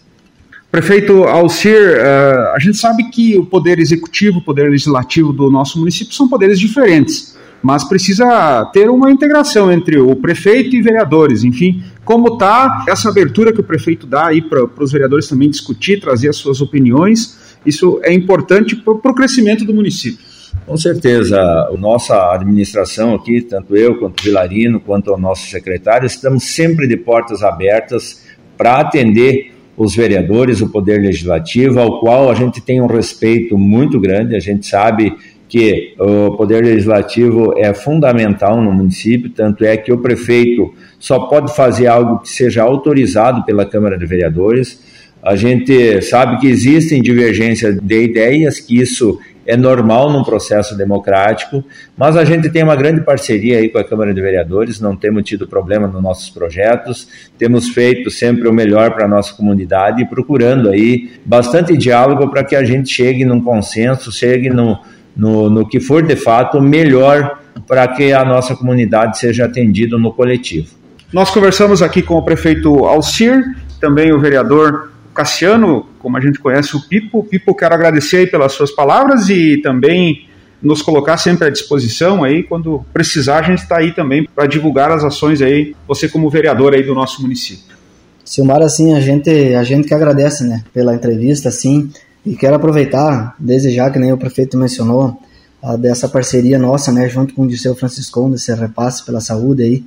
Prefeito 0.70 1.24
Alcir, 1.24 1.78
uh, 1.78 2.54
a 2.54 2.60
gente 2.60 2.76
sabe 2.76 3.10
que 3.10 3.38
o 3.38 3.46
poder 3.46 3.80
executivo, 3.80 4.40
o 4.40 4.42
poder 4.42 4.70
legislativo 4.70 5.32
do 5.32 5.50
nosso 5.50 5.80
município 5.80 6.14
são 6.14 6.28
poderes 6.28 6.60
diferentes, 6.60 7.38
mas 7.64 7.86
precisa 7.86 8.70
ter 8.74 8.90
uma 8.90 9.10
integração 9.10 9.72
entre 9.72 9.98
o 9.98 10.14
prefeito 10.18 10.76
e 10.76 10.82
vereadores. 10.82 11.46
Enfim, 11.46 11.82
como 12.04 12.34
está 12.34 12.84
essa 12.86 13.08
abertura 13.08 13.54
que 13.54 13.62
o 13.62 13.64
prefeito 13.64 14.06
dá 14.06 14.28
aí 14.28 14.42
para 14.42 14.68
os 14.78 14.92
vereadores 14.92 15.30
também 15.30 15.50
discutir, 15.50 16.02
trazer 16.02 16.28
as 16.28 16.36
suas 16.36 16.60
opiniões? 16.60 17.40
Isso 17.66 18.02
é 18.04 18.12
importante 18.12 18.76
para 18.76 18.92
o 18.92 19.16
crescimento 19.16 19.64
do 19.64 19.74
município. 19.74 20.31
Com 20.66 20.78
certeza, 20.78 21.70
nossa 21.78 22.34
administração 22.34 23.16
aqui, 23.16 23.42
tanto 23.42 23.76
eu 23.76 23.98
quanto 24.00 24.20
o 24.20 24.24
Vilarino, 24.24 24.80
quanto 24.80 25.14
o 25.14 25.18
nosso 25.18 25.50
secretário, 25.50 26.06
estamos 26.06 26.44
sempre 26.44 26.88
de 26.88 26.98
portas 26.98 27.44
abertas 27.44 28.26
para 28.58 28.80
atender 28.80 29.54
os 29.76 29.96
vereadores, 29.96 30.62
o 30.62 30.70
Poder 30.70 31.02
Legislativo, 31.02 31.80
ao 31.80 32.00
qual 32.00 32.30
a 32.30 32.36
gente 32.36 32.62
tem 32.62 32.82
um 32.82 32.86
respeito 32.86 33.58
muito 33.58 34.00
grande. 34.00 34.36
A 34.36 34.40
gente 34.40 34.68
sabe 34.68 35.16
que 35.48 35.96
o 36.00 36.38
Poder 36.38 36.64
Legislativo 36.64 37.54
é 37.58 37.74
fundamental 37.74 38.62
no 38.62 38.72
município, 38.72 39.30
tanto 39.30 39.66
é 39.66 39.76
que 39.76 39.92
o 39.92 39.98
prefeito 39.98 40.74
só 41.00 41.20
pode 41.28 41.56
fazer 41.56 41.88
algo 41.88 42.20
que 42.20 42.30
seja 42.30 42.62
autorizado 42.64 43.44
pela 43.44 43.66
Câmara 43.66 43.98
de 43.98 44.06
Vereadores. 44.06 44.80
A 45.24 45.36
gente 45.36 46.02
sabe 46.04 46.40
que 46.40 46.48
existem 46.48 47.02
divergências 47.02 47.78
de 47.82 48.04
ideias, 48.04 48.60
que 48.60 48.80
isso 48.80 49.20
é 49.52 49.58
normal 49.58 50.10
num 50.10 50.24
processo 50.24 50.78
democrático, 50.78 51.62
mas 51.98 52.16
a 52.16 52.24
gente 52.24 52.50
tem 52.50 52.64
uma 52.64 52.76
grande 52.76 53.02
parceria 53.02 53.58
aí 53.58 53.68
com 53.68 53.78
a 53.80 53.84
Câmara 53.84 54.14
de 54.14 54.22
Vereadores, 54.22 54.80
não 54.80 54.96
temos 54.96 55.24
tido 55.24 55.46
problema 55.46 55.88
nos 55.88 56.02
nossos 56.02 56.30
projetos, 56.30 57.10
temos 57.38 57.68
feito 57.68 58.10
sempre 58.10 58.48
o 58.48 58.54
melhor 58.54 58.92
para 58.92 59.04
a 59.04 59.08
nossa 59.10 59.34
comunidade 59.34 60.04
e 60.04 60.06
procurando 60.06 60.70
aí 60.70 61.12
bastante 61.26 61.76
diálogo 61.76 62.30
para 62.30 62.46
que 62.46 62.56
a 62.56 62.64
gente 62.64 62.90
chegue 62.94 63.26
num 63.26 63.42
consenso, 63.42 64.10
chegue 64.10 64.50
no, 64.50 64.80
no, 65.14 65.50
no 65.50 65.68
que 65.68 65.82
for 65.82 66.02
de 66.02 66.16
fato 66.16 66.62
melhor 66.62 67.38
para 67.68 67.86
que 67.90 68.14
a 68.14 68.24
nossa 68.24 68.56
comunidade 68.56 69.20
seja 69.20 69.44
atendida 69.44 69.98
no 69.98 70.14
coletivo. 70.14 70.70
Nós 71.12 71.30
conversamos 71.30 71.82
aqui 71.82 72.02
com 72.02 72.16
o 72.16 72.24
prefeito 72.24 72.86
Alcir, 72.86 73.44
também 73.82 74.14
o 74.14 74.20
vereador 74.20 74.94
Cassiano, 75.14 75.88
como 76.00 76.18
a 76.18 76.22
gente 76.22 76.40
conhece 76.40 76.76
o 76.76 76.82
Pipo. 76.82 77.24
Pipo, 77.24 77.56
quero 77.56 77.74
agradecer 77.74 78.18
aí 78.18 78.28
pelas 78.28 78.54
suas 78.54 78.72
palavras 78.72 79.30
e 79.30 79.58
também 79.62 80.28
nos 80.62 80.82
colocar 80.82 81.18
sempre 81.18 81.48
à 81.48 81.50
disposição 81.50 82.24
aí, 82.24 82.44
quando 82.44 82.86
precisar 82.94 83.40
a 83.40 83.42
gente 83.42 83.64
está 83.64 83.78
aí 83.78 83.92
também 83.94 84.28
para 84.36 84.46
divulgar 84.46 84.92
as 84.92 85.04
ações 85.04 85.42
aí, 85.42 85.76
você 85.88 86.08
como 86.08 86.30
vereador 86.30 86.74
aí 86.74 86.84
do 86.84 86.94
nosso 86.94 87.22
município. 87.22 87.76
Silmar, 88.24 88.62
assim, 88.62 88.94
a 88.94 89.00
gente, 89.00 89.30
a 89.56 89.64
gente 89.64 89.88
que 89.88 89.94
agradece, 89.94 90.44
né, 90.44 90.64
pela 90.72 90.94
entrevista, 90.94 91.50
assim, 91.50 91.90
e 92.26 92.36
quero 92.36 92.56
aproveitar, 92.56 93.36
desde 93.40 93.72
já 93.72 93.90
que 93.90 93.98
nem 93.98 94.14
o 94.14 94.18
prefeito 94.18 94.56
mencionou, 94.56 95.20
a, 95.62 95.76
dessa 95.76 96.08
parceria 96.08 96.60
nossa, 96.60 96.92
né, 96.92 97.10
junto 97.10 97.34
com 97.34 97.44
o 97.44 97.48
Disseu 97.48 97.76
Franciscão, 97.76 98.30
desse 98.30 98.54
repasse 98.54 99.04
pela 99.04 99.20
saúde 99.20 99.64
aí, 99.64 99.84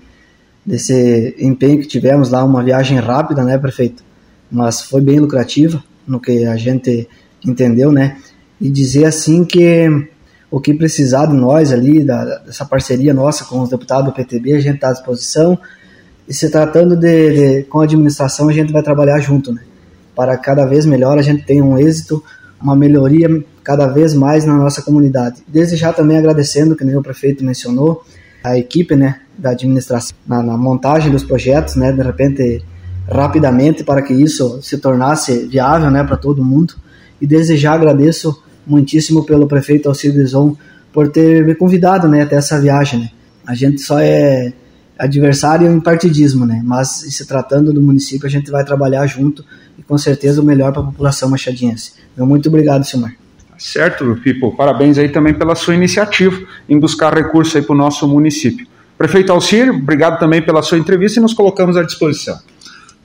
desse 0.66 1.37
empenho 1.38 1.81
que 1.81 1.87
tivemos 1.87 2.31
lá, 2.31 2.43
uma 2.43 2.62
viagem 2.62 2.99
rápida, 2.99 3.45
né, 3.45 3.57
prefeito? 3.57 4.02
Mas 4.54 4.82
foi 4.82 5.00
bem 5.00 5.18
lucrativa 5.18 5.82
no 6.06 6.20
que 6.20 6.44
a 6.44 6.56
gente 6.56 7.08
entendeu, 7.44 7.90
né? 7.90 8.16
E 8.61 8.70
dizer 8.70 9.04
assim 9.04 9.44
que 9.44 10.08
o 10.49 10.61
que 10.61 10.73
precisar 10.73 11.26
de 11.26 11.34
nós 11.34 11.73
ali, 11.73 12.04
da, 12.04 12.38
dessa 12.38 12.64
parceria 12.64 13.12
nossa 13.12 13.44
com 13.44 13.61
os 13.61 13.68
deputados 13.68 14.06
do 14.06 14.12
PTB, 14.12 14.54
a 14.54 14.61
gente 14.61 14.76
está 14.76 14.90
à 14.90 14.92
disposição. 14.92 15.58
E 16.28 16.32
se 16.32 16.49
tratando 16.49 16.94
de, 16.94 17.32
de, 17.32 17.62
com 17.64 17.80
a 17.80 17.84
administração, 17.84 18.49
a 18.49 18.52
gente 18.52 18.73
vai 18.73 18.82
trabalhar 18.82 19.18
junto, 19.18 19.52
né? 19.52 19.62
Para 20.14 20.37
cada 20.37 20.64
vez 20.64 20.87
melhor 20.87 21.18
a 21.18 21.23
gente 21.23 21.44
ter 21.44 21.61
um 21.61 21.76
êxito, 21.76 22.23
uma 22.62 22.76
melhoria 22.76 23.28
cada 23.64 23.88
vez 23.88 24.14
mais 24.14 24.44
na 24.44 24.54
nossa 24.54 24.80
comunidade. 24.82 25.42
Desde 25.49 25.75
já 25.75 25.92
também 25.92 26.16
agradecendo, 26.16 26.76
que 26.76 26.84
nem 26.84 26.96
o 26.96 27.02
prefeito 27.02 27.44
mencionou, 27.44 28.04
a 28.44 28.56
equipe, 28.56 28.94
né, 28.94 29.20
da 29.37 29.50
administração 29.50 30.16
na, 30.25 30.42
na 30.42 30.56
montagem 30.56 31.11
dos 31.11 31.25
projetos, 31.25 31.75
né? 31.75 31.90
De 31.90 32.02
repente 32.02 32.62
rapidamente 33.08 33.84
para 33.84 34.02
que 34.02 34.12
isso 34.12 34.61
se 34.62 34.78
tornasse 34.78 35.46
viável 35.46 35.90
né, 35.90 36.02
para 36.04 36.16
todo 36.16 36.44
mundo. 36.44 36.75
E 37.20 37.26
desde 37.26 37.56
já 37.56 37.73
agradeço 37.73 38.42
muitíssimo 38.66 39.25
pelo 39.25 39.46
prefeito 39.46 39.88
Alcide 39.88 40.18
Bison 40.18 40.56
por 40.92 41.08
ter 41.08 41.44
me 41.44 41.54
convidado 41.54 42.08
né, 42.08 42.23
até 42.23 42.37
essa 42.37 42.61
viagem. 42.61 43.00
Né. 43.00 43.11
A 43.46 43.54
gente 43.54 43.80
só 43.80 43.99
é 43.99 44.52
adversário 44.99 45.70
em 45.70 45.80
partidismo, 45.80 46.46
né? 46.46 46.62
mas 46.64 46.88
se 46.88 47.26
tratando 47.26 47.73
do 47.73 47.82
município, 47.82 48.26
a 48.26 48.30
gente 48.30 48.50
vai 48.50 48.64
trabalhar 48.64 49.06
junto 49.06 49.44
e 49.76 49.82
com 49.82 49.99
certeza 49.99 50.40
o 50.40 50.44
melhor 50.44 50.73
para 50.73 50.82
a 50.82 50.87
população 50.87 51.28
machadiense. 51.28 51.94
Meu 52.16 52.26
muito 52.26 52.49
obrigado, 52.49 52.84
Silmar. 52.84 53.11
Tá 53.50 53.56
certo, 53.58 54.18
Pipo. 54.23 54.56
Parabéns 54.56 54.96
aí 54.96 55.08
também 55.08 55.34
pela 55.34 55.54
sua 55.54 55.75
iniciativa 55.75 56.40
em 56.68 56.78
buscar 56.78 57.12
recursos 57.12 57.56
aí 57.56 57.62
para 57.62 57.75
o 57.75 57.78
nosso 57.78 58.06
município. 58.06 58.66
Prefeito 58.96 59.32
Alcir, 59.32 59.70
obrigado 59.70 60.20
também 60.20 60.40
pela 60.40 60.62
sua 60.62 60.78
entrevista 60.78 61.18
e 61.18 61.23
nos 61.23 61.34
colocamos 61.34 61.76
à 61.76 61.82
disposição. 61.82 62.38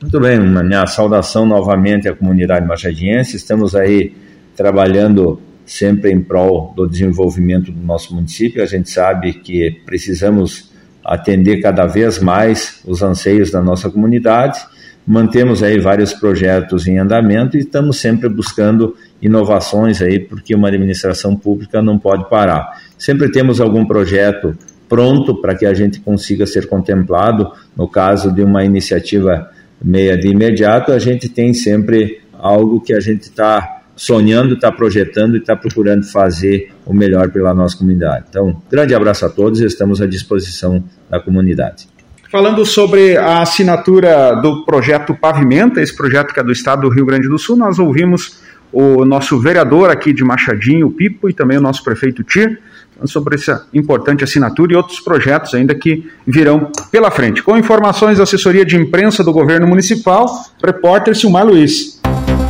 Muito 0.02 0.18
bem, 0.18 0.40
minha 0.40 0.88
saudação 0.88 1.46
novamente 1.46 2.08
à 2.08 2.16
comunidade 2.16 2.66
machadiense. 2.66 3.36
Estamos 3.36 3.76
aí 3.76 4.14
trabalhando 4.56 5.42
sempre 5.66 6.10
em 6.10 6.22
prol 6.22 6.74
do 6.74 6.88
desenvolvimento 6.88 7.70
do 7.70 7.86
nosso 7.86 8.16
município. 8.16 8.64
A 8.64 8.66
gente 8.66 8.90
sabe 8.90 9.34
que 9.34 9.82
precisamos 9.86 10.72
atender 11.04 11.62
cada 11.62 11.86
vez 11.86 12.18
mais 12.18 12.82
os 12.88 13.04
anseios 13.04 13.52
da 13.52 13.62
nossa 13.62 13.90
comunidade. 13.90 14.58
Mantemos 15.06 15.62
aí 15.62 15.78
vários 15.80 16.14
projetos 16.14 16.88
em 16.88 16.98
andamento 16.98 17.58
e 17.58 17.60
estamos 17.60 18.00
sempre 18.00 18.30
buscando 18.30 18.96
inovações 19.22 20.02
aí, 20.02 20.18
porque 20.18 20.56
uma 20.56 20.70
administração 20.70 21.36
pública 21.36 21.82
não 21.82 22.00
pode 22.00 22.30
parar. 22.30 22.82
Sempre 22.98 23.30
temos 23.30 23.60
algum 23.60 23.86
projeto 23.86 24.58
pronto 24.88 25.42
para 25.42 25.56
que 25.56 25.66
a 25.66 25.74
gente 25.74 26.00
consiga 26.00 26.48
ser 26.48 26.70
contemplado, 26.70 27.52
no 27.76 27.86
caso 27.86 28.34
de 28.34 28.42
uma 28.42 28.64
iniciativa 28.64 29.50
meia 29.82 30.18
de 30.18 30.28
imediato, 30.28 30.92
a 30.92 31.00
gente 31.00 31.30
tem 31.30 31.54
sempre 31.54 32.22
algo 32.34 32.82
que 32.82 32.94
a 32.94 33.00
gente 33.00 33.24
está 33.24 33.80
sonhando, 33.96 34.54
está 34.54 34.72
projetando 34.72 35.36
e 35.36 35.40
está 35.40 35.56
procurando 35.56 36.04
fazer 36.04 36.72
o 36.86 36.94
melhor 36.94 37.30
pela 37.30 37.54
nossa 37.54 37.78
comunidade. 37.78 38.26
Então, 38.30 38.62
grande 38.72 38.96
abraço 38.96 39.26
a 39.26 39.30
todos 39.30 39.60
estamos 39.60 40.02
à 40.02 40.08
disposição 40.08 40.84
da 41.10 41.20
comunidade. 41.20 41.88
Falando 42.32 42.66
sobre 42.66 43.18
a 43.18 43.42
assinatura 43.42 44.36
do 44.36 44.64
projeto 44.64 45.16
Pavimenta, 45.16 45.82
esse 45.82 45.96
projeto 45.96 46.34
que 46.34 46.40
é 46.40 46.44
do 46.44 46.52
estado 46.52 46.84
do 46.84 46.90
Rio 46.90 47.06
Grande 47.06 47.28
do 47.28 47.38
Sul, 47.38 47.58
nós 47.58 47.80
ouvimos 47.80 48.40
o 48.72 49.04
nosso 49.04 49.40
vereador 49.40 49.90
aqui 49.90 50.14
de 50.14 50.24
Machadinho, 50.24 50.88
o 50.88 50.92
Pipo, 50.92 51.28
e 51.28 51.34
também 51.34 51.58
o 51.58 51.62
nosso 51.62 51.84
prefeito 51.84 52.24
Tir, 52.24 52.60
sobre 53.06 53.36
essa 53.36 53.66
importante 53.74 54.24
assinatura 54.24 54.74
e 54.74 54.76
outros 54.76 55.00
projetos 55.00 55.54
ainda 55.54 55.76
que 55.76 56.10
virão 56.26 56.72
pela 56.92 57.12
frente. 57.12 57.44
Com 57.44 57.58
informações 57.58 58.18
da 58.18 58.24
assessoria 58.24 58.66
de 58.66 58.76
imprensa 58.76 59.24
do 59.24 59.32
governo 59.32 59.68
municipal, 59.68 60.28
repórter 60.64 61.16
Silmar 61.16 61.46
Luiz. 61.46 61.99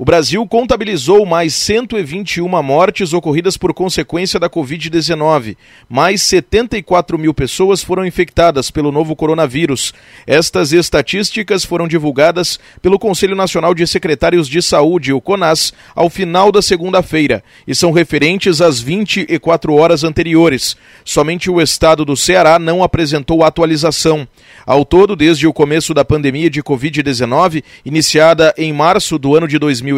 O 0.00 0.04
Brasil 0.06 0.46
contabilizou 0.46 1.26
mais 1.26 1.52
121 1.52 2.48
mortes 2.62 3.12
ocorridas 3.12 3.58
por 3.58 3.74
consequência 3.74 4.40
da 4.40 4.48
Covid-19. 4.48 5.58
Mais 5.90 6.22
74 6.22 7.18
mil 7.18 7.34
pessoas 7.34 7.84
foram 7.84 8.06
infectadas 8.06 8.70
pelo 8.70 8.90
novo 8.90 9.14
coronavírus. 9.14 9.92
Estas 10.26 10.72
estatísticas 10.72 11.66
foram 11.66 11.86
divulgadas 11.86 12.58
pelo 12.80 12.98
Conselho 12.98 13.36
Nacional 13.36 13.74
de 13.74 13.86
Secretários 13.86 14.48
de 14.48 14.62
Saúde, 14.62 15.12
o 15.12 15.20
CONAS, 15.20 15.74
ao 15.94 16.08
final 16.08 16.50
da 16.50 16.62
segunda-feira 16.62 17.44
e 17.68 17.74
são 17.74 17.92
referentes 17.92 18.62
às 18.62 18.80
24 18.80 19.74
horas 19.74 20.02
anteriores. 20.02 20.78
Somente 21.04 21.50
o 21.50 21.60
estado 21.60 22.06
do 22.06 22.16
Ceará 22.16 22.58
não 22.58 22.82
apresentou 22.82 23.44
atualização. 23.44 24.26
Ao 24.64 24.82
todo, 24.82 25.14
desde 25.14 25.46
o 25.46 25.52
começo 25.52 25.92
da 25.92 26.06
pandemia 26.06 26.48
de 26.48 26.62
Covid-19, 26.62 27.62
iniciada 27.84 28.54
em 28.56 28.72
março 28.72 29.18
do 29.18 29.36
ano 29.36 29.46
de 29.46 29.58
2020, 29.58 29.89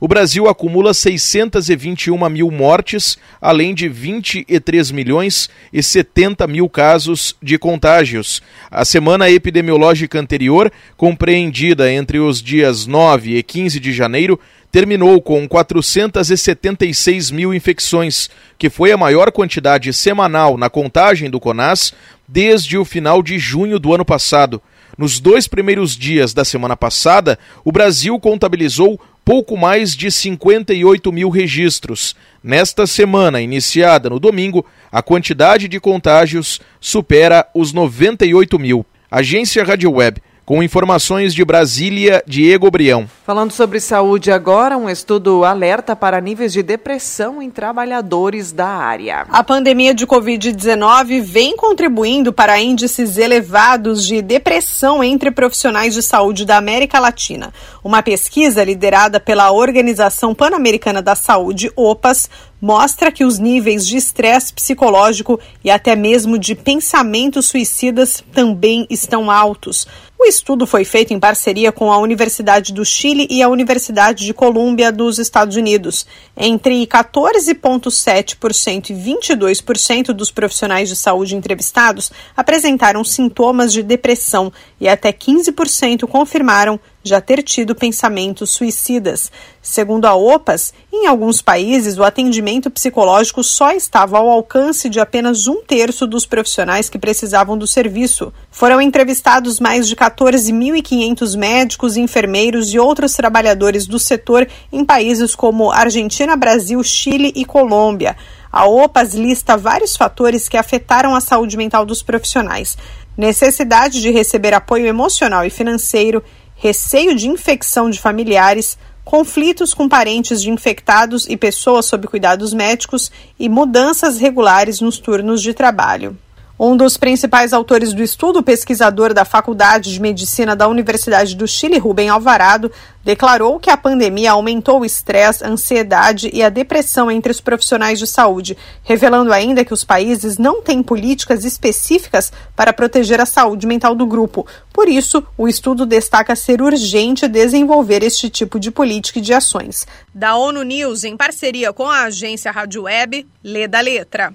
o 0.00 0.08
Brasil 0.08 0.48
acumula 0.48 0.92
621 0.92 2.28
mil 2.28 2.50
mortes, 2.50 3.16
além 3.40 3.74
de 3.74 3.88
23 3.88 4.90
milhões 4.90 5.48
e 5.72 5.82
70 5.82 6.46
mil 6.46 6.68
casos 6.68 7.36
de 7.42 7.58
contágios. 7.58 8.42
A 8.70 8.84
semana 8.84 9.30
epidemiológica 9.30 10.18
anterior, 10.18 10.72
compreendida 10.96 11.92
entre 11.92 12.18
os 12.18 12.42
dias 12.42 12.86
9 12.86 13.36
e 13.36 13.42
15 13.42 13.78
de 13.78 13.92
janeiro, 13.92 14.38
terminou 14.74 15.22
com 15.22 15.46
476 15.46 17.30
mil 17.30 17.54
infecções, 17.54 18.28
que 18.58 18.68
foi 18.68 18.90
a 18.90 18.96
maior 18.96 19.30
quantidade 19.30 19.92
semanal 19.92 20.58
na 20.58 20.68
contagem 20.68 21.30
do 21.30 21.38
CONAS 21.38 21.94
desde 22.26 22.76
o 22.76 22.84
final 22.84 23.22
de 23.22 23.38
junho 23.38 23.78
do 23.78 23.94
ano 23.94 24.04
passado. 24.04 24.60
Nos 24.96 25.18
dois 25.18 25.48
primeiros 25.48 25.96
dias 25.96 26.32
da 26.32 26.44
semana 26.44 26.76
passada, 26.76 27.38
o 27.64 27.72
Brasil 27.72 28.18
contabilizou 28.20 29.00
pouco 29.24 29.56
mais 29.56 29.96
de 29.96 30.10
58 30.10 31.10
mil 31.10 31.28
registros. 31.30 32.14
Nesta 32.42 32.86
semana, 32.86 33.40
iniciada 33.40 34.10
no 34.10 34.20
domingo, 34.20 34.64
a 34.92 35.02
quantidade 35.02 35.66
de 35.66 35.80
contágios 35.80 36.60
supera 36.80 37.46
os 37.54 37.72
98 37.72 38.58
mil. 38.58 38.86
Agência 39.10 39.64
Rádio 39.64 39.90
Web 39.92 40.20
com 40.44 40.62
informações 40.62 41.34
de 41.34 41.44
Brasília, 41.44 42.22
Diego 42.26 42.70
Brião. 42.70 43.08
Falando 43.24 43.52
sobre 43.52 43.80
saúde 43.80 44.30
agora, 44.30 44.76
um 44.76 44.90
estudo 44.90 45.44
alerta 45.44 45.96
para 45.96 46.20
níveis 46.20 46.52
de 46.52 46.62
depressão 46.62 47.40
em 47.40 47.50
trabalhadores 47.50 48.52
da 48.52 48.66
área. 48.66 49.26
A 49.30 49.42
pandemia 49.42 49.94
de 49.94 50.06
Covid-19 50.06 51.22
vem 51.22 51.56
contribuindo 51.56 52.32
para 52.32 52.60
índices 52.60 53.16
elevados 53.16 54.06
de 54.06 54.20
depressão 54.20 55.02
entre 55.02 55.30
profissionais 55.30 55.94
de 55.94 56.02
saúde 56.02 56.44
da 56.44 56.58
América 56.58 57.00
Latina. 57.00 57.52
Uma 57.82 58.02
pesquisa 58.02 58.62
liderada 58.62 59.18
pela 59.18 59.50
Organização 59.52 60.34
Pan-Americana 60.34 61.00
da 61.00 61.14
Saúde, 61.14 61.70
OPAS, 61.74 62.28
mostra 62.60 63.12
que 63.12 63.24
os 63.24 63.38
níveis 63.38 63.86
de 63.86 63.98
estresse 63.98 64.50
psicológico 64.50 65.38
e 65.62 65.70
até 65.70 65.94
mesmo 65.94 66.38
de 66.38 66.54
pensamentos 66.54 67.46
suicidas 67.46 68.24
também 68.32 68.86
estão 68.88 69.30
altos. 69.30 69.86
O 70.24 70.26
estudo 70.26 70.66
foi 70.66 70.86
feito 70.86 71.12
em 71.12 71.20
parceria 71.20 71.70
com 71.70 71.92
a 71.92 71.98
Universidade 71.98 72.72
do 72.72 72.82
Chile 72.82 73.26
e 73.28 73.42
a 73.42 73.48
Universidade 73.50 74.24
de 74.24 74.32
Colômbia 74.32 74.90
dos 74.90 75.18
Estados 75.18 75.54
Unidos. 75.54 76.06
Entre 76.34 76.86
14,7% 76.86 78.88
e 78.88 78.94
22% 78.94 80.14
dos 80.14 80.30
profissionais 80.30 80.88
de 80.88 80.96
saúde 80.96 81.36
entrevistados 81.36 82.10
apresentaram 82.34 83.04
sintomas 83.04 83.70
de 83.70 83.82
depressão 83.82 84.50
e 84.80 84.88
até 84.88 85.12
15% 85.12 86.08
confirmaram 86.08 86.80
já 87.04 87.20
ter 87.20 87.42
tido 87.42 87.74
pensamentos 87.74 88.50
suicidas. 88.50 89.30
Segundo 89.60 90.06
a 90.06 90.14
OPAS, 90.14 90.72
em 90.90 91.06
alguns 91.06 91.42
países 91.42 91.98
o 91.98 92.02
atendimento 92.02 92.70
psicológico 92.70 93.44
só 93.44 93.72
estava 93.72 94.18
ao 94.18 94.30
alcance 94.30 94.88
de 94.88 94.98
apenas 94.98 95.46
um 95.46 95.62
terço 95.62 96.06
dos 96.06 96.24
profissionais 96.24 96.88
que 96.88 96.98
precisavam 96.98 97.58
do 97.58 97.66
serviço. 97.66 98.32
Foram 98.50 98.80
entrevistados 98.80 99.60
mais 99.60 99.86
de 99.86 99.94
14.500 99.94 101.36
médicos, 101.36 101.98
enfermeiros 101.98 102.72
e 102.72 102.78
outros 102.78 103.12
trabalhadores 103.12 103.86
do 103.86 103.98
setor 103.98 104.48
em 104.72 104.84
países 104.84 105.34
como 105.34 105.70
Argentina, 105.70 106.34
Brasil, 106.36 106.82
Chile 106.82 107.32
e 107.36 107.44
Colômbia. 107.44 108.16
A 108.50 108.66
OPAS 108.66 109.14
lista 109.14 109.56
vários 109.56 109.96
fatores 109.96 110.48
que 110.48 110.56
afetaram 110.56 111.14
a 111.14 111.20
saúde 111.20 111.56
mental 111.56 111.84
dos 111.84 112.02
profissionais. 112.02 112.78
Necessidade 113.16 114.00
de 114.00 114.10
receber 114.10 114.54
apoio 114.54 114.86
emocional 114.86 115.44
e 115.44 115.50
financeiro, 115.50 116.22
receio 116.64 117.14
de 117.14 117.28
infecção 117.28 117.90
de 117.90 118.00
familiares, 118.00 118.78
conflitos 119.04 119.74
com 119.74 119.86
parentes 119.86 120.40
de 120.40 120.48
infectados 120.48 121.26
e 121.28 121.36
pessoas 121.36 121.84
sob 121.84 122.06
cuidados 122.08 122.54
médicos 122.54 123.12
e 123.38 123.50
mudanças 123.50 124.16
regulares 124.16 124.80
nos 124.80 124.98
turnos 124.98 125.42
de 125.42 125.52
trabalho. 125.52 126.16
Um 126.58 126.76
dos 126.76 126.96
principais 126.96 127.52
autores 127.52 127.92
do 127.92 128.00
estudo, 128.00 128.40
pesquisador 128.40 129.12
da 129.12 129.24
Faculdade 129.24 129.92
de 129.92 130.00
Medicina 130.00 130.54
da 130.54 130.68
Universidade 130.68 131.34
do 131.34 131.48
Chile, 131.48 131.78
Rubem 131.78 132.08
Alvarado, 132.08 132.70
declarou 133.02 133.58
que 133.58 133.70
a 133.70 133.76
pandemia 133.76 134.30
aumentou 134.30 134.80
o 134.80 134.84
estresse, 134.84 135.42
a 135.42 135.48
ansiedade 135.48 136.30
e 136.32 136.44
a 136.44 136.48
depressão 136.48 137.10
entre 137.10 137.32
os 137.32 137.40
profissionais 137.40 137.98
de 137.98 138.06
saúde, 138.06 138.56
revelando 138.84 139.32
ainda 139.32 139.64
que 139.64 139.74
os 139.74 139.82
países 139.82 140.38
não 140.38 140.62
têm 140.62 140.80
políticas 140.80 141.44
específicas 141.44 142.32
para 142.54 142.72
proteger 142.72 143.20
a 143.20 143.26
saúde 143.26 143.66
mental 143.66 143.96
do 143.96 144.06
grupo. 144.06 144.46
Por 144.72 144.88
isso, 144.88 145.26
o 145.36 145.48
estudo 145.48 145.84
destaca 145.84 146.36
ser 146.36 146.62
urgente 146.62 147.26
desenvolver 147.26 148.04
este 148.04 148.30
tipo 148.30 148.60
de 148.60 148.70
política 148.70 149.18
e 149.18 149.22
de 149.22 149.34
ações. 149.34 149.88
Da 150.14 150.36
ONU 150.36 150.62
News, 150.62 151.02
em 151.02 151.16
parceria 151.16 151.72
com 151.72 151.88
a 151.88 152.04
agência 152.04 152.52
Rádio 152.52 152.84
Web, 152.84 153.26
lê 153.42 153.66
da 153.66 153.80
letra. 153.80 154.32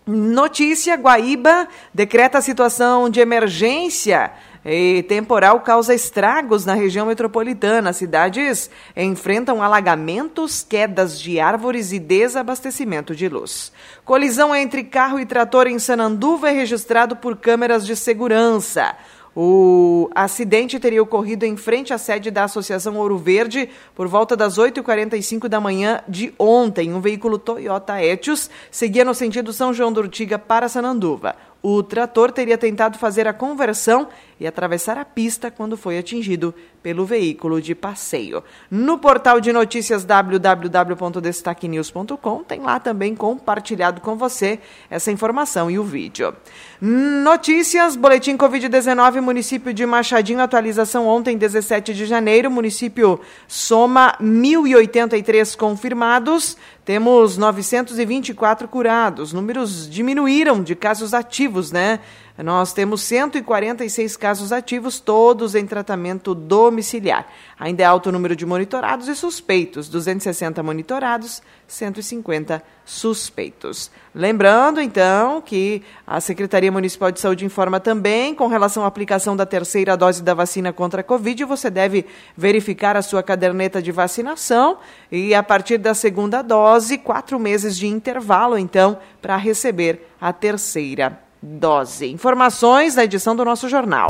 Notícia: 0.07 0.95
Guaíba 0.95 1.67
decreta 1.93 2.39
situação 2.41 3.09
de 3.09 3.19
emergência 3.19 4.31
e 4.65 5.03
temporal 5.03 5.59
causa 5.61 5.93
estragos 5.93 6.65
na 6.65 6.73
região 6.73 7.05
metropolitana. 7.05 7.93
Cidades 7.93 8.71
enfrentam 8.97 9.61
alagamentos, 9.61 10.63
quedas 10.63 11.19
de 11.19 11.39
árvores 11.39 11.91
e 11.91 11.99
desabastecimento 11.99 13.15
de 13.15 13.29
luz. 13.29 13.71
Colisão 14.03 14.55
entre 14.55 14.83
carro 14.83 15.19
e 15.19 15.25
trator 15.25 15.67
em 15.67 15.77
Sananduva 15.77 16.49
é 16.49 16.53
registrado 16.53 17.15
por 17.15 17.37
câmeras 17.37 17.85
de 17.85 17.95
segurança. 17.95 18.95
O 19.41 20.09
acidente 20.13 20.77
teria 20.81 21.01
ocorrido 21.01 21.45
em 21.45 21.55
frente 21.55 21.93
à 21.93 21.97
sede 21.97 22.29
da 22.29 22.43
Associação 22.43 22.97
Ouro 22.97 23.17
Verde 23.17 23.69
por 23.95 24.05
volta 24.05 24.35
das 24.35 24.57
8h45 24.57 25.47
da 25.47 25.61
manhã 25.61 26.01
de 26.09 26.33
ontem. 26.37 26.93
Um 26.93 26.99
veículo 26.99 27.39
Toyota 27.39 28.03
Etios 28.03 28.49
seguia 28.69 29.05
no 29.05 29.13
sentido 29.13 29.53
São 29.53 29.73
João 29.73 29.93
do 29.93 30.01
Urtiga 30.01 30.37
para 30.37 30.67
Sananduva. 30.67 31.37
O 31.61 31.81
trator 31.81 32.33
teria 32.33 32.57
tentado 32.57 32.97
fazer 32.97 33.29
a 33.29 33.33
conversão 33.33 34.09
e 34.39 34.47
atravessar 34.47 34.97
a 34.97 35.03
pista 35.03 35.51
quando 35.51 35.75
foi 35.75 35.97
atingido 35.97 36.55
pelo 36.81 37.05
veículo 37.05 37.61
de 37.61 37.75
passeio. 37.75 38.41
No 38.71 38.97
portal 38.97 39.41
de 39.41 39.51
notícias 39.51 40.05
www.destaquenews.com 40.05 42.43
tem 42.43 42.61
lá 42.61 42.79
também 42.79 43.13
compartilhado 43.15 43.99
com 43.99 44.15
você 44.15 44.59
essa 44.89 45.11
informação 45.11 45.69
e 45.69 45.77
o 45.77 45.83
vídeo. 45.83 46.33
Notícias, 46.81 47.97
boletim 47.97 48.37
Covid-19, 48.37 49.19
município 49.19 49.73
de 49.73 49.85
Machadinho, 49.85 50.39
atualização 50.39 51.05
ontem, 51.05 51.37
17 51.37 51.93
de 51.93 52.05
janeiro, 52.05 52.49
município 52.49 53.19
soma 53.47 54.15
1.083 54.21 55.57
confirmados, 55.57 56.55
temos 56.85 57.37
924 57.37 58.69
curados, 58.69 59.33
números 59.33 59.89
diminuíram 59.89 60.63
de 60.63 60.75
casos 60.75 61.13
ativos, 61.13 61.71
né? 61.71 61.99
Nós 62.43 62.71
temos 62.71 63.01
146 63.01 64.15
casos 64.15 64.53
ativos, 64.53 65.01
todos 65.01 65.55
em 65.55 65.65
tratamento 65.65 66.33
domiciliar. 66.33 67.27
Ainda 67.59 67.83
é 67.83 67.85
alto 67.85 68.07
o 68.07 68.11
número 68.13 68.33
de 68.33 68.45
monitorados 68.45 69.09
e 69.09 69.15
suspeitos: 69.15 69.89
260 69.89 70.63
monitorados, 70.63 71.41
150 71.67 72.63
suspeitos. 72.85 73.91
Lembrando, 74.15 74.79
então, 74.79 75.41
que 75.41 75.83
a 76.07 76.21
Secretaria 76.21 76.71
Municipal 76.71 77.11
de 77.11 77.19
Saúde 77.19 77.43
informa 77.43 77.77
também 77.77 78.33
com 78.33 78.47
relação 78.47 78.85
à 78.85 78.87
aplicação 78.87 79.35
da 79.35 79.45
terceira 79.45 79.97
dose 79.97 80.23
da 80.23 80.33
vacina 80.33 80.71
contra 80.71 81.01
a 81.01 81.03
Covid. 81.03 81.43
Você 81.43 81.69
deve 81.69 82.05
verificar 82.37 82.95
a 82.95 83.01
sua 83.01 83.21
caderneta 83.21 83.81
de 83.81 83.91
vacinação 83.91 84.77
e, 85.11 85.35
a 85.35 85.43
partir 85.43 85.77
da 85.77 85.93
segunda 85.93 86.41
dose, 86.41 86.97
quatro 86.97 87.37
meses 87.37 87.77
de 87.77 87.85
intervalo, 87.85 88.57
então, 88.57 88.97
para 89.21 89.35
receber 89.35 90.07
a 90.21 90.31
terceira 90.31 91.28
dose. 91.41 92.07
Informações 92.07 92.95
na 92.95 93.03
edição 93.03 93.35
do 93.35 93.45
nosso 93.45 93.69
jornal. 93.69 94.07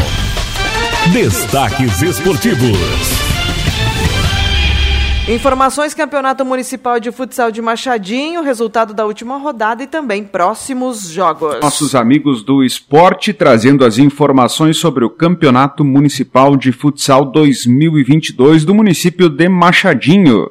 Destaques 1.13 2.01
esportivos. 2.01 3.29
Informações 5.27 5.93
Campeonato 5.93 6.43
Municipal 6.43 6.99
de 6.99 7.11
Futsal 7.11 7.51
de 7.51 7.61
Machadinho, 7.61 8.41
resultado 8.41 8.95
da 8.95 9.05
última 9.05 9.37
rodada 9.37 9.83
e 9.83 9.87
também 9.87 10.23
próximos 10.23 11.07
jogos. 11.07 11.59
Nossos 11.61 11.93
amigos 11.93 12.41
do 12.41 12.63
esporte 12.63 13.31
trazendo 13.31 13.85
as 13.85 13.99
informações 13.99 14.77
sobre 14.77 15.05
o 15.05 15.09
Campeonato 15.09 15.85
Municipal 15.85 16.57
de 16.57 16.71
Futsal 16.71 17.25
2022 17.25 18.65
do 18.65 18.73
município 18.73 19.29
de 19.29 19.47
Machadinho. 19.47 20.49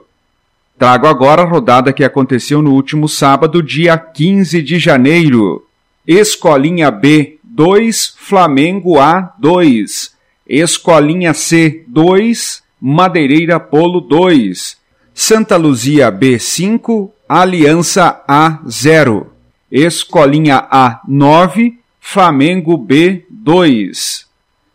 Trago 0.79 1.09
agora 1.09 1.43
a 1.43 1.47
rodada 1.47 1.93
que 1.93 2.05
aconteceu 2.05 2.63
no 2.63 2.73
último 2.73 3.09
sábado, 3.09 3.61
dia 3.61 3.99
15 3.99 4.63
de 4.63 4.79
janeiro. 4.79 5.68
Escolinha 6.09 6.91
B 6.91 7.39
2, 7.45 8.15
Flamengo 8.17 8.99
A 8.99 9.35
2. 9.39 10.17
Escolinha 10.49 11.35
C 11.35 11.85
2, 11.87 12.63
Madeireira 12.81 13.61
Polo 13.61 14.01
2. 14.01 14.79
Santa 15.13 15.59
Luzia 15.59 16.11
B 16.11 16.39
5, 16.39 17.13
Aliança 17.29 18.25
A 18.27 18.59
0. 18.67 19.31
Escolinha 19.71 20.67
A 20.71 21.03
9, 21.07 21.79
Flamengo 22.01 22.79
B 22.79 23.27
2. 23.29 24.27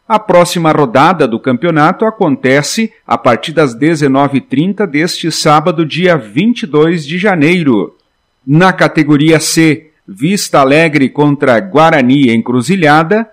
A 0.07 0.19
próxima 0.19 0.71
rodada 0.71 1.27
do 1.27 1.39
campeonato 1.39 2.05
acontece 2.05 2.93
a 3.07 3.17
partir 3.17 3.53
das 3.53 3.75
19h30 3.75 4.85
deste 4.85 5.31
sábado, 5.31 5.83
dia 5.83 6.15
22 6.15 7.03
de 7.03 7.17
janeiro. 7.17 7.97
Na 8.45 8.71
categoria 8.71 9.39
C, 9.39 9.92
Vista 10.07 10.59
Alegre 10.59 11.09
contra 11.09 11.59
Guarani 11.59 12.29
Encruzilhada. 12.29 13.27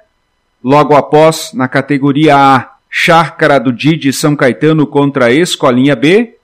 Logo 0.62 0.94
após, 0.94 1.52
na 1.52 1.66
categoria 1.66 2.37
A, 2.37 2.70
Chácara 2.88 3.59
do 3.59 3.72
Didi 3.72 4.12
São 4.12 4.37
Caetano 4.37 4.87
contra 4.87 5.33
Escolinha 5.33 5.96
B. 5.96 6.35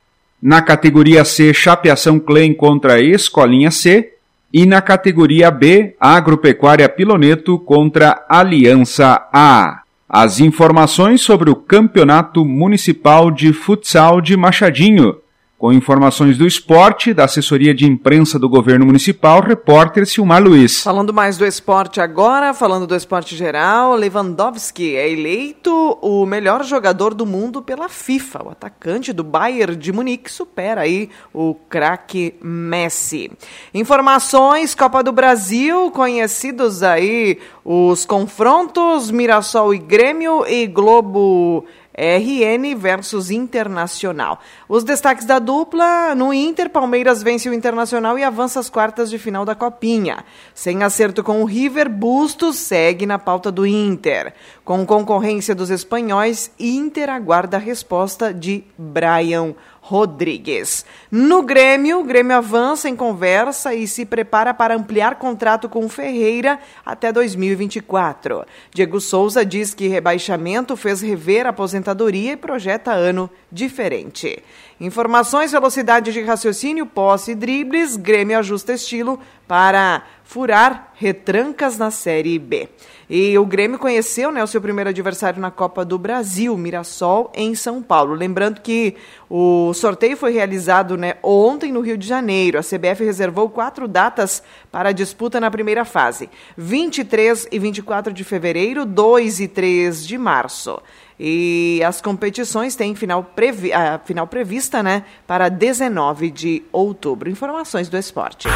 Na 0.43 0.61
categoria 0.63 1.25
C, 1.25 1.55
Chapeação 1.55 2.19
Clem 2.19 2.53
contra 2.53 3.01
Escolinha 3.01 3.71
C. 3.71 4.13
E 4.53 4.65
na 4.65 4.81
categoria 4.81 5.51
B, 5.51 5.95
Agropecuária 6.01 6.89
Piloneto 6.89 7.59
contra 7.59 8.25
Aliança 8.29 9.29
A. 9.33 9.83
As 10.09 10.41
informações 10.41 11.21
sobre 11.21 11.51
o 11.51 11.57
Campeonato 11.57 12.45
Municipal 12.45 13.31
de 13.31 13.53
Futsal 13.53 14.21
de 14.21 14.37
Machadinho 14.37 15.17
com 15.67 15.73
informações 15.73 16.39
do 16.39 16.47
esporte, 16.47 17.13
da 17.13 17.25
assessoria 17.25 17.75
de 17.75 17.85
imprensa 17.85 18.39
do 18.39 18.49
governo 18.49 18.87
municipal, 18.87 19.41
repórter 19.41 20.07
Silmar 20.07 20.41
Luiz. 20.41 20.81
Falando 20.85 21.13
mais 21.13 21.37
do 21.37 21.45
esporte 21.45 22.01
agora, 22.01 22.55
falando 22.55 22.87
do 22.87 22.95
esporte 22.95 23.35
geral, 23.35 23.97
Lewandowski 23.97 24.95
é 24.95 25.11
eleito 25.11 25.99
o 26.01 26.25
melhor 26.25 26.63
jogador 26.63 27.15
do 27.15 27.27
mundo 27.27 27.61
pela 27.61 27.89
FIFA. 27.89 28.45
O 28.45 28.51
atacante 28.51 29.13
do 29.13 29.25
Bayern 29.25 29.75
de 29.75 29.91
Munique 29.91 30.31
supera 30.31 30.83
aí 30.83 31.11
o 31.35 31.53
craque 31.69 32.37
Messi. 32.41 33.29
Informações, 33.75 34.73
Copa 34.73 35.03
do 35.03 35.11
Brasil, 35.11 35.91
conhecidos 35.91 36.85
aí 36.85 37.41
os 37.65 38.05
confrontos 38.05 39.11
Mirassol 39.11 39.75
e 39.75 39.79
Grêmio 39.79 40.47
e 40.47 40.69
Globo 40.69 41.65
RN 41.97 42.77
versus 42.77 43.31
Internacional. 43.31 44.39
Os 44.69 44.85
destaques 44.85 45.25
da 45.25 45.39
dupla: 45.39 46.15
no 46.15 46.33
Inter, 46.33 46.69
Palmeiras 46.69 47.23
vence 47.23 47.49
o 47.49 47.55
Internacional 47.55 48.19
e 48.19 48.23
avança 48.23 48.61
às 48.61 48.69
quartas 48.69 49.09
de 49.09 49.19
final 49.19 49.45
da 49.45 49.55
Copinha. 49.55 50.25
Sem 50.55 50.83
acerto 50.83 51.25
com 51.25 51.43
o 51.43 51.47
River, 51.47 51.89
Bustos 51.89 52.57
segue 52.57 53.07
na 53.07 53.19
pauta 53.19 53.51
do 53.51 53.67
Inter. 53.67 54.35
Com 54.65 54.85
concorrência 54.85 55.55
dos 55.55 55.71
espanhóis, 55.71 56.51
Inter 56.61 57.09
aguarda 57.09 57.57
a 57.57 57.61
resposta 57.61 58.35
de 58.35 58.63
Brian 58.77 59.55
Rodrigues. 59.89 60.85
No 61.13 61.43
Grêmio, 61.43 62.01
o 62.01 62.05
Grêmio 62.05 62.37
avança 62.37 62.89
em 62.89 62.97
conversa 62.97 63.73
e 63.73 63.87
se 63.87 64.05
prepara 64.05 64.53
para 64.53 64.75
ampliar 64.75 65.15
contrato 65.15 65.69
com 65.69 65.89
Ferreira 65.89 66.59
até 66.85 67.13
2024. 67.13 68.45
Diego 68.75 69.01
Souza 69.01 69.47
diz 69.47 69.75
que 69.75 69.87
rebaixamento 69.87 70.77
fez 70.77 71.01
rever 71.01 71.47
a 71.47 71.51
aposentadoria 71.51 72.33
e 72.33 72.37
projeta 72.37 72.91
ano 72.91 73.31
diferente. 73.51 74.43
Informações, 74.81 75.53
velocidade 75.53 76.13
de 76.13 76.21
raciocínio, 76.21 76.85
posse 76.85 77.31
e 77.31 77.35
dribles, 77.37 77.97
Grêmio 77.97 78.41
ajusta 78.41 78.73
estilo 78.73 79.21
para 79.47 80.03
furar 80.27 80.93
retrancas 80.95 81.79
na 81.79 81.91
Série 81.91 82.37
B. 82.37 82.69
E 83.09 83.39
o 83.39 83.47
Grêmio 83.47 83.79
conheceu 83.79 84.33
né, 84.33 84.43
o 84.43 84.47
seu 84.47 84.61
primeiro 84.61 84.91
adversário 84.91 85.41
na 85.41 85.53
Copa 85.53 85.85
do 85.85 85.97
Brasil, 85.97 86.57
Mirassol, 86.59 87.31
em 87.33 87.55
São 87.55 87.81
Paulo. 87.81 88.13
Lembrando 88.13 88.61
que 88.61 88.97
o 89.31 89.73
sorteio 89.73 90.17
foi 90.17 90.33
realizado 90.33 90.97
né, 90.97 91.15
ontem 91.23 91.71
no 91.71 91.81
Rio 91.81 91.97
de 91.97 92.07
Janeiro. 92.07 92.59
A 92.59 92.63
CBF 92.63 93.05
reservou 93.05 93.49
quatro 93.49 93.87
datas 93.87 94.43
para 94.73 94.89
a 94.89 94.93
disputa 94.93 95.39
na 95.39 95.51
primeira 95.51 95.85
fase: 95.85 96.29
23 96.57 97.47
e 97.53 97.59
24 97.61 98.13
de 98.13 98.25
fevereiro, 98.25 98.85
2 98.85 99.41
e 99.41 99.49
3 99.49 100.05
de 100.05 100.19
março. 100.19 100.83
E 101.19 101.81
as 101.87 102.03
competições 102.03 102.75
têm 102.75 102.95
final, 102.97 103.23
previ 103.23 103.73
a 103.73 104.01
final 104.05 104.27
prevista 104.27 104.83
né, 104.83 105.05
para 105.25 105.49
19 105.49 106.31
de 106.33 106.65
outubro. 106.73 107.31
Informações 107.31 107.89
do 107.89 107.97
esporte. 107.97 108.49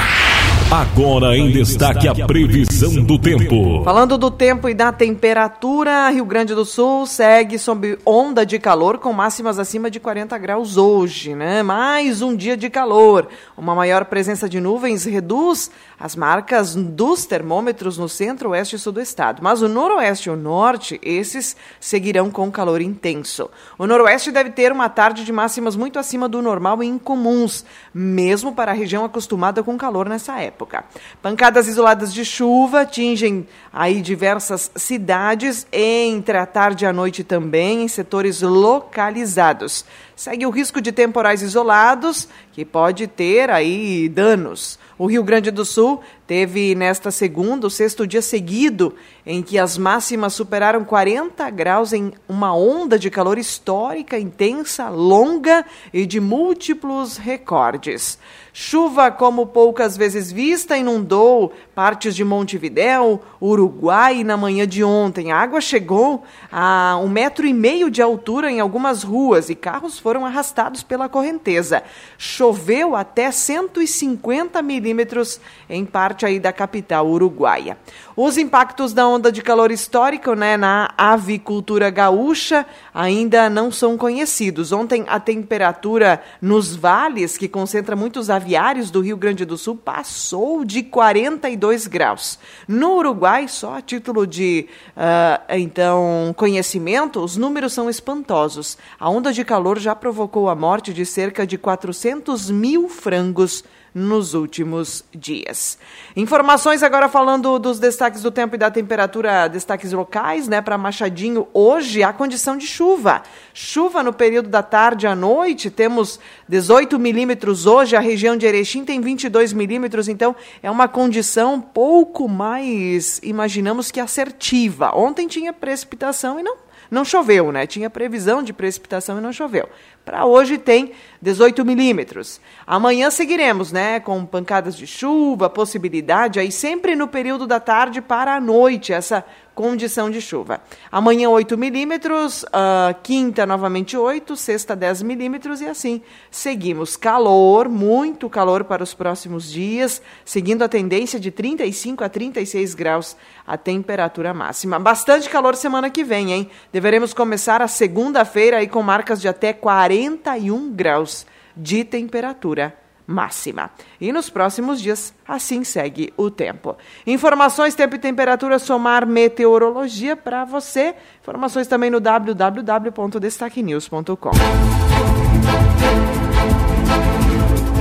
Agora 0.73 1.37
em 1.37 1.51
destaque 1.51 2.07
a 2.07 2.15
previsão 2.15 3.03
do 3.03 3.19
tempo. 3.19 3.83
Falando 3.83 4.17
do 4.17 4.31
tempo 4.31 4.69
e 4.69 4.73
da 4.73 4.93
temperatura, 4.93 6.09
Rio 6.11 6.25
Grande 6.25 6.55
do 6.55 6.65
Sul 6.65 7.07
segue 7.07 7.59
sob 7.59 7.99
onda 8.07 8.47
de 8.47 8.57
calor 8.57 8.99
com 8.99 9.13
máximas 9.13 9.59
acima 9.59 9.91
de 9.91 9.99
40 9.99 10.39
graus 10.39 10.77
hoje, 10.77 11.35
né? 11.35 11.65
Mais 11.65 12.23
um 12.23 12.37
dia 12.37 12.57
de 12.57 12.71
calor. 12.71 13.27
Uma 13.57 13.75
maior 13.75 14.05
presença 14.05 14.49
de 14.49 14.61
nuvens 14.61 15.05
reduz 15.05 15.73
as 15.99 16.15
marcas 16.15 16.77
dos 16.77 17.27
termômetros 17.27 17.99
no 17.99 18.09
centro, 18.09 18.51
oeste 18.51 18.77
e 18.77 18.79
sul 18.79 18.93
do 18.93 19.01
estado. 19.01 19.43
Mas 19.43 19.63
o 19.63 19.69
noroeste 19.69 20.29
e 20.29 20.33
o 20.33 20.37
norte, 20.37 21.01
esses 21.03 21.57
seguirão 21.81 22.31
com 22.31 22.49
calor 22.49 22.81
intenso. 22.81 23.51
O 23.77 23.89
noroeste 23.89 24.31
deve 24.31 24.51
ter 24.51 24.71
uma 24.71 24.89
tarde 24.89 25.25
de 25.25 25.33
máximas 25.33 25.75
muito 25.75 25.99
acima 25.99 26.29
do 26.29 26.41
normal 26.41 26.81
e 26.81 26.87
incomuns, 26.87 27.65
mesmo 27.93 28.53
para 28.53 28.71
a 28.71 28.75
região 28.75 29.05
acostumada 29.05 29.65
com 29.65 29.77
calor 29.77 30.09
nessa 30.09 30.41
época 30.41 30.60
época. 30.61 30.85
Pancadas 31.23 31.67
isoladas 31.67 32.13
de 32.13 32.25
chuva 32.25 32.83
atingem 32.83 33.47
aí 33.73 34.03
diversas 34.03 34.71
cidades 34.77 35.67
entre 35.73 36.37
a 36.37 36.45
tarde 36.45 36.85
e 36.85 36.89
a 36.89 36.93
noite 36.93 37.25
também 37.25 37.85
em 37.85 37.89
setores 37.89 38.43
localizados. 38.43 39.85
Segue 40.15 40.45
o 40.45 40.51
risco 40.51 40.81
de 40.81 40.93
temporais 40.93 41.41
isolados 41.41 42.29
que 42.53 42.65
pode 42.65 43.07
ter 43.07 43.49
aí 43.49 44.09
danos. 44.09 44.79
O 44.99 45.07
Rio 45.07 45.25
Grande 45.25 45.51
do 45.51 45.65
Sul 45.65 46.01
teve 46.31 46.77
nesta 46.77 47.11
segunda, 47.11 47.67
o 47.67 47.71
sexto 47.71 48.07
dia 48.07 48.23
seguido, 48.23 48.95
em 49.27 49.43
que 49.43 49.59
as 49.59 49.77
máximas 49.77 50.33
superaram 50.33 50.85
40 50.85 51.51
graus 51.51 51.93
em 51.93 52.13
uma 52.29 52.55
onda 52.55 52.97
de 52.97 53.11
calor 53.11 53.37
histórica, 53.37 54.17
intensa, 54.17 54.89
longa 54.89 55.67
e 55.93 56.07
de 56.07 56.21
múltiplos 56.21 57.17
recordes. 57.17 58.17
Chuva 58.53 59.11
como 59.11 59.47
poucas 59.47 59.97
vezes 59.97 60.31
vista 60.31 60.77
inundou 60.77 61.53
partes 61.75 62.15
de 62.15 62.25
Montevidéu, 62.25 63.21
Uruguai 63.41 64.25
na 64.25 64.37
manhã 64.37 64.67
de 64.67 64.83
ontem. 64.83 65.31
A 65.31 65.39
água 65.39 65.61
chegou 65.61 66.25
a 66.51 66.99
um 67.03 67.09
metro 67.09 67.47
e 67.47 67.55
meio 67.55 67.91
de 67.91 68.03
altura 68.03 68.51
em 68.51 68.61
algumas 68.61 69.03
ruas 69.03 69.51
e 69.51 69.55
carros 69.55 69.99
foram 69.99 70.27
arrastados 70.27 70.83
pela 70.83 71.09
correnteza. 71.09 71.83
Choveu 72.19 72.97
até 72.97 73.31
150 73.31 74.61
milímetros 74.63 75.41
em 75.69 75.87
parte 76.21 76.27
aí 76.27 76.39
da 76.39 76.53
capital 76.53 77.09
uruguaia. 77.09 77.79
Os 78.15 78.37
impactos 78.37 78.93
da 78.93 79.09
onda 79.09 79.33
de 79.33 79.41
calor 79.41 79.71
histórico 79.71 80.35
né, 80.35 80.57
na 80.57 80.93
avicultura 80.97 81.89
gaúcha 81.89 82.67
ainda 82.93 83.49
não 83.49 83.73
são 83.73 83.97
conhecidos. 83.97 84.73
Ontem 84.73 85.05
a 85.09 85.19
temperatura 85.19 86.23
nos 86.41 86.77
vales, 86.77 87.39
que 87.39 87.49
concentra 87.49 87.97
muitos 87.97 88.29
aviários 88.29 88.91
do 88.91 89.01
Rio 89.01 89.17
Grande 89.17 89.45
do 89.45 89.57
Sul, 89.57 89.77
passou 89.77 90.65
de 90.65 90.83
42 90.83 91.87
graus. 91.87 92.39
No 92.69 92.97
Uruguai, 92.97 93.49
só 93.49 93.77
a 93.77 93.83
título 93.83 94.27
de 94.27 94.69
uh, 94.97 95.43
então 95.57 96.35
conhecimento, 96.37 97.21
os 97.21 97.37
números 97.37 97.73
são 97.73 97.89
espantosos. 97.89 98.77
A 98.99 99.09
onda 99.09 99.33
de 99.33 99.45
calor 99.45 99.79
já 99.79 99.95
provocou 99.95 100.51
a 100.51 100.55
morte 100.55 100.93
de 100.93 101.07
cerca 101.07 101.47
de 101.47 101.57
400 101.57 102.51
mil 102.51 102.89
frangos 102.89 103.65
nos 103.95 104.35
últimos 104.35 105.05
dias. 105.15 105.79
Informações 106.17 106.83
agora 106.83 107.09
falando 107.09 107.59
dos 107.59 107.79
destaques 107.79 108.23
do 108.23 108.31
tempo 108.31 108.55
e 108.55 108.59
da 108.59 108.71
temperatura, 108.71 109.49
destaques 109.49 109.93
locais, 109.93 110.49
né? 110.49 110.61
Para 110.61 110.79
Machadinho, 110.79 111.49
hoje 111.53 112.03
a 112.03 112.13
condição 112.13 112.57
de 112.57 112.67
chuva. 112.67 113.23
Chuva 113.53 114.03
no 114.03 114.13
período 114.13 114.49
da 114.49 114.63
tarde 114.63 115.07
à 115.07 115.15
noite, 115.15 115.71
temos 115.71 116.21
18 116.49 116.99
milímetros 116.99 117.67
hoje, 117.67 117.97
a 117.97 118.01
região 118.01 118.37
de 118.37 118.47
Erechim 118.47 118.85
tem 118.85 119.01
22 119.01 119.53
milímetros, 119.53 120.09
então 120.09 120.35
é 120.63 120.71
uma 120.71 120.89
condição 120.89 121.61
pouco 121.61 122.29
mais, 122.29 123.21
imaginamos 123.23 123.91
que 123.91 124.01
assertiva. 124.01 124.93
Ontem 124.95 125.27
tinha 125.27 125.53
precipitação 125.53 126.39
e 126.39 126.43
não 126.43 126.70
não 126.91 127.05
choveu, 127.05 127.51
né? 127.51 127.67
Tinha 127.67 127.91
previsão 127.91 128.43
de 128.43 128.53
precipitação 128.53 129.19
e 129.19 129.21
não 129.21 129.33
choveu. 129.33 129.69
Para 130.05 130.25
hoje 130.25 130.59
tem 130.59 130.93
18 131.21 131.65
milímetros. 131.65 132.41
Amanhã 132.67 133.11
seguiremos, 133.11 133.73
né? 133.73 134.01
Com 134.01 134.25
pancadas 134.25 134.77
de 134.77 134.87
chuva, 134.87 135.51
possibilidade 135.51 136.39
aí 136.41 136.53
sempre 136.53 136.95
no 136.95 137.09
período 137.09 137.47
da 137.47 137.61
tarde 137.61 138.01
para 138.01 138.37
a 138.37 138.41
noite, 138.41 138.93
essa 138.93 139.25
condição 139.61 140.11
de 140.11 140.23
chuva. 140.23 140.63
Amanhã 140.91 141.29
8 141.29 141.59
milímetros, 141.59 142.45
uh, 142.45 142.99
quinta 143.03 143.45
novamente 143.45 143.95
8, 143.95 144.35
sexta 144.35 144.75
10 144.75 145.03
milímetros 145.03 145.61
e 145.61 145.67
assim 145.67 146.01
seguimos. 146.31 146.97
Calor, 146.97 147.69
muito 147.69 148.31
calor 148.31 148.65
para 148.65 148.83
os 148.83 148.95
próximos 148.95 149.51
dias, 149.51 150.01
seguindo 150.25 150.63
a 150.63 150.69
tendência 150.69 151.21
de 151.21 151.31
35 151.31 152.03
a 152.03 152.09
36 152.09 152.75
graus 152.75 153.15
a 153.47 153.59
temperatura 153.59 154.33
máxima. 154.33 154.79
Bastante 154.79 155.29
calor 155.29 155.55
semana 155.55 155.91
que 155.91 156.03
vem, 156.03 156.33
hein? 156.33 156.51
Deveremos 156.73 157.13
começar 157.13 157.61
a 157.61 157.69
segunda-feira 157.69 158.57
aí 158.57 158.67
com 158.67 158.83
marcas 158.83 159.21
de 159.21 159.29
até 159.29 159.53
41 159.53 160.73
graus 160.73 161.27
de 161.55 161.85
temperatura 161.85 162.75
máxima. 163.11 163.71
E 164.01 164.11
nos 164.13 164.31
próximos 164.31 164.81
dias, 164.81 165.13
assim 165.27 165.65
segue 165.65 166.15
o 166.17 166.31
tempo. 166.31 166.77
Informações, 167.07 167.75
tempo 167.75 167.97
e 167.97 167.99
temperatura, 167.99 168.59
somar 168.59 169.07
meteorologia 169.07 170.17
para 170.17 170.43
você. 170.45 170.95
Informações 171.21 171.67
também 171.67 171.91
no 171.91 172.01
www.destaquenews.com. 172.01 174.31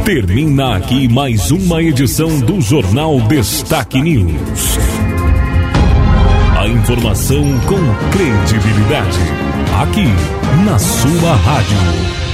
Termina 0.04 0.76
aqui 0.78 1.08
mais 1.08 1.52
uma 1.52 1.82
edição 1.84 2.40
do 2.40 2.60
Jornal 2.60 3.22
Destaque 3.22 4.02
News. 4.02 4.80
A 6.58 6.68
informação 6.68 7.44
com 7.68 7.78
credibilidade. 8.12 9.20
Aqui, 9.82 10.08
na 10.66 10.80
sua 10.80 11.36
rádio. 11.36 12.29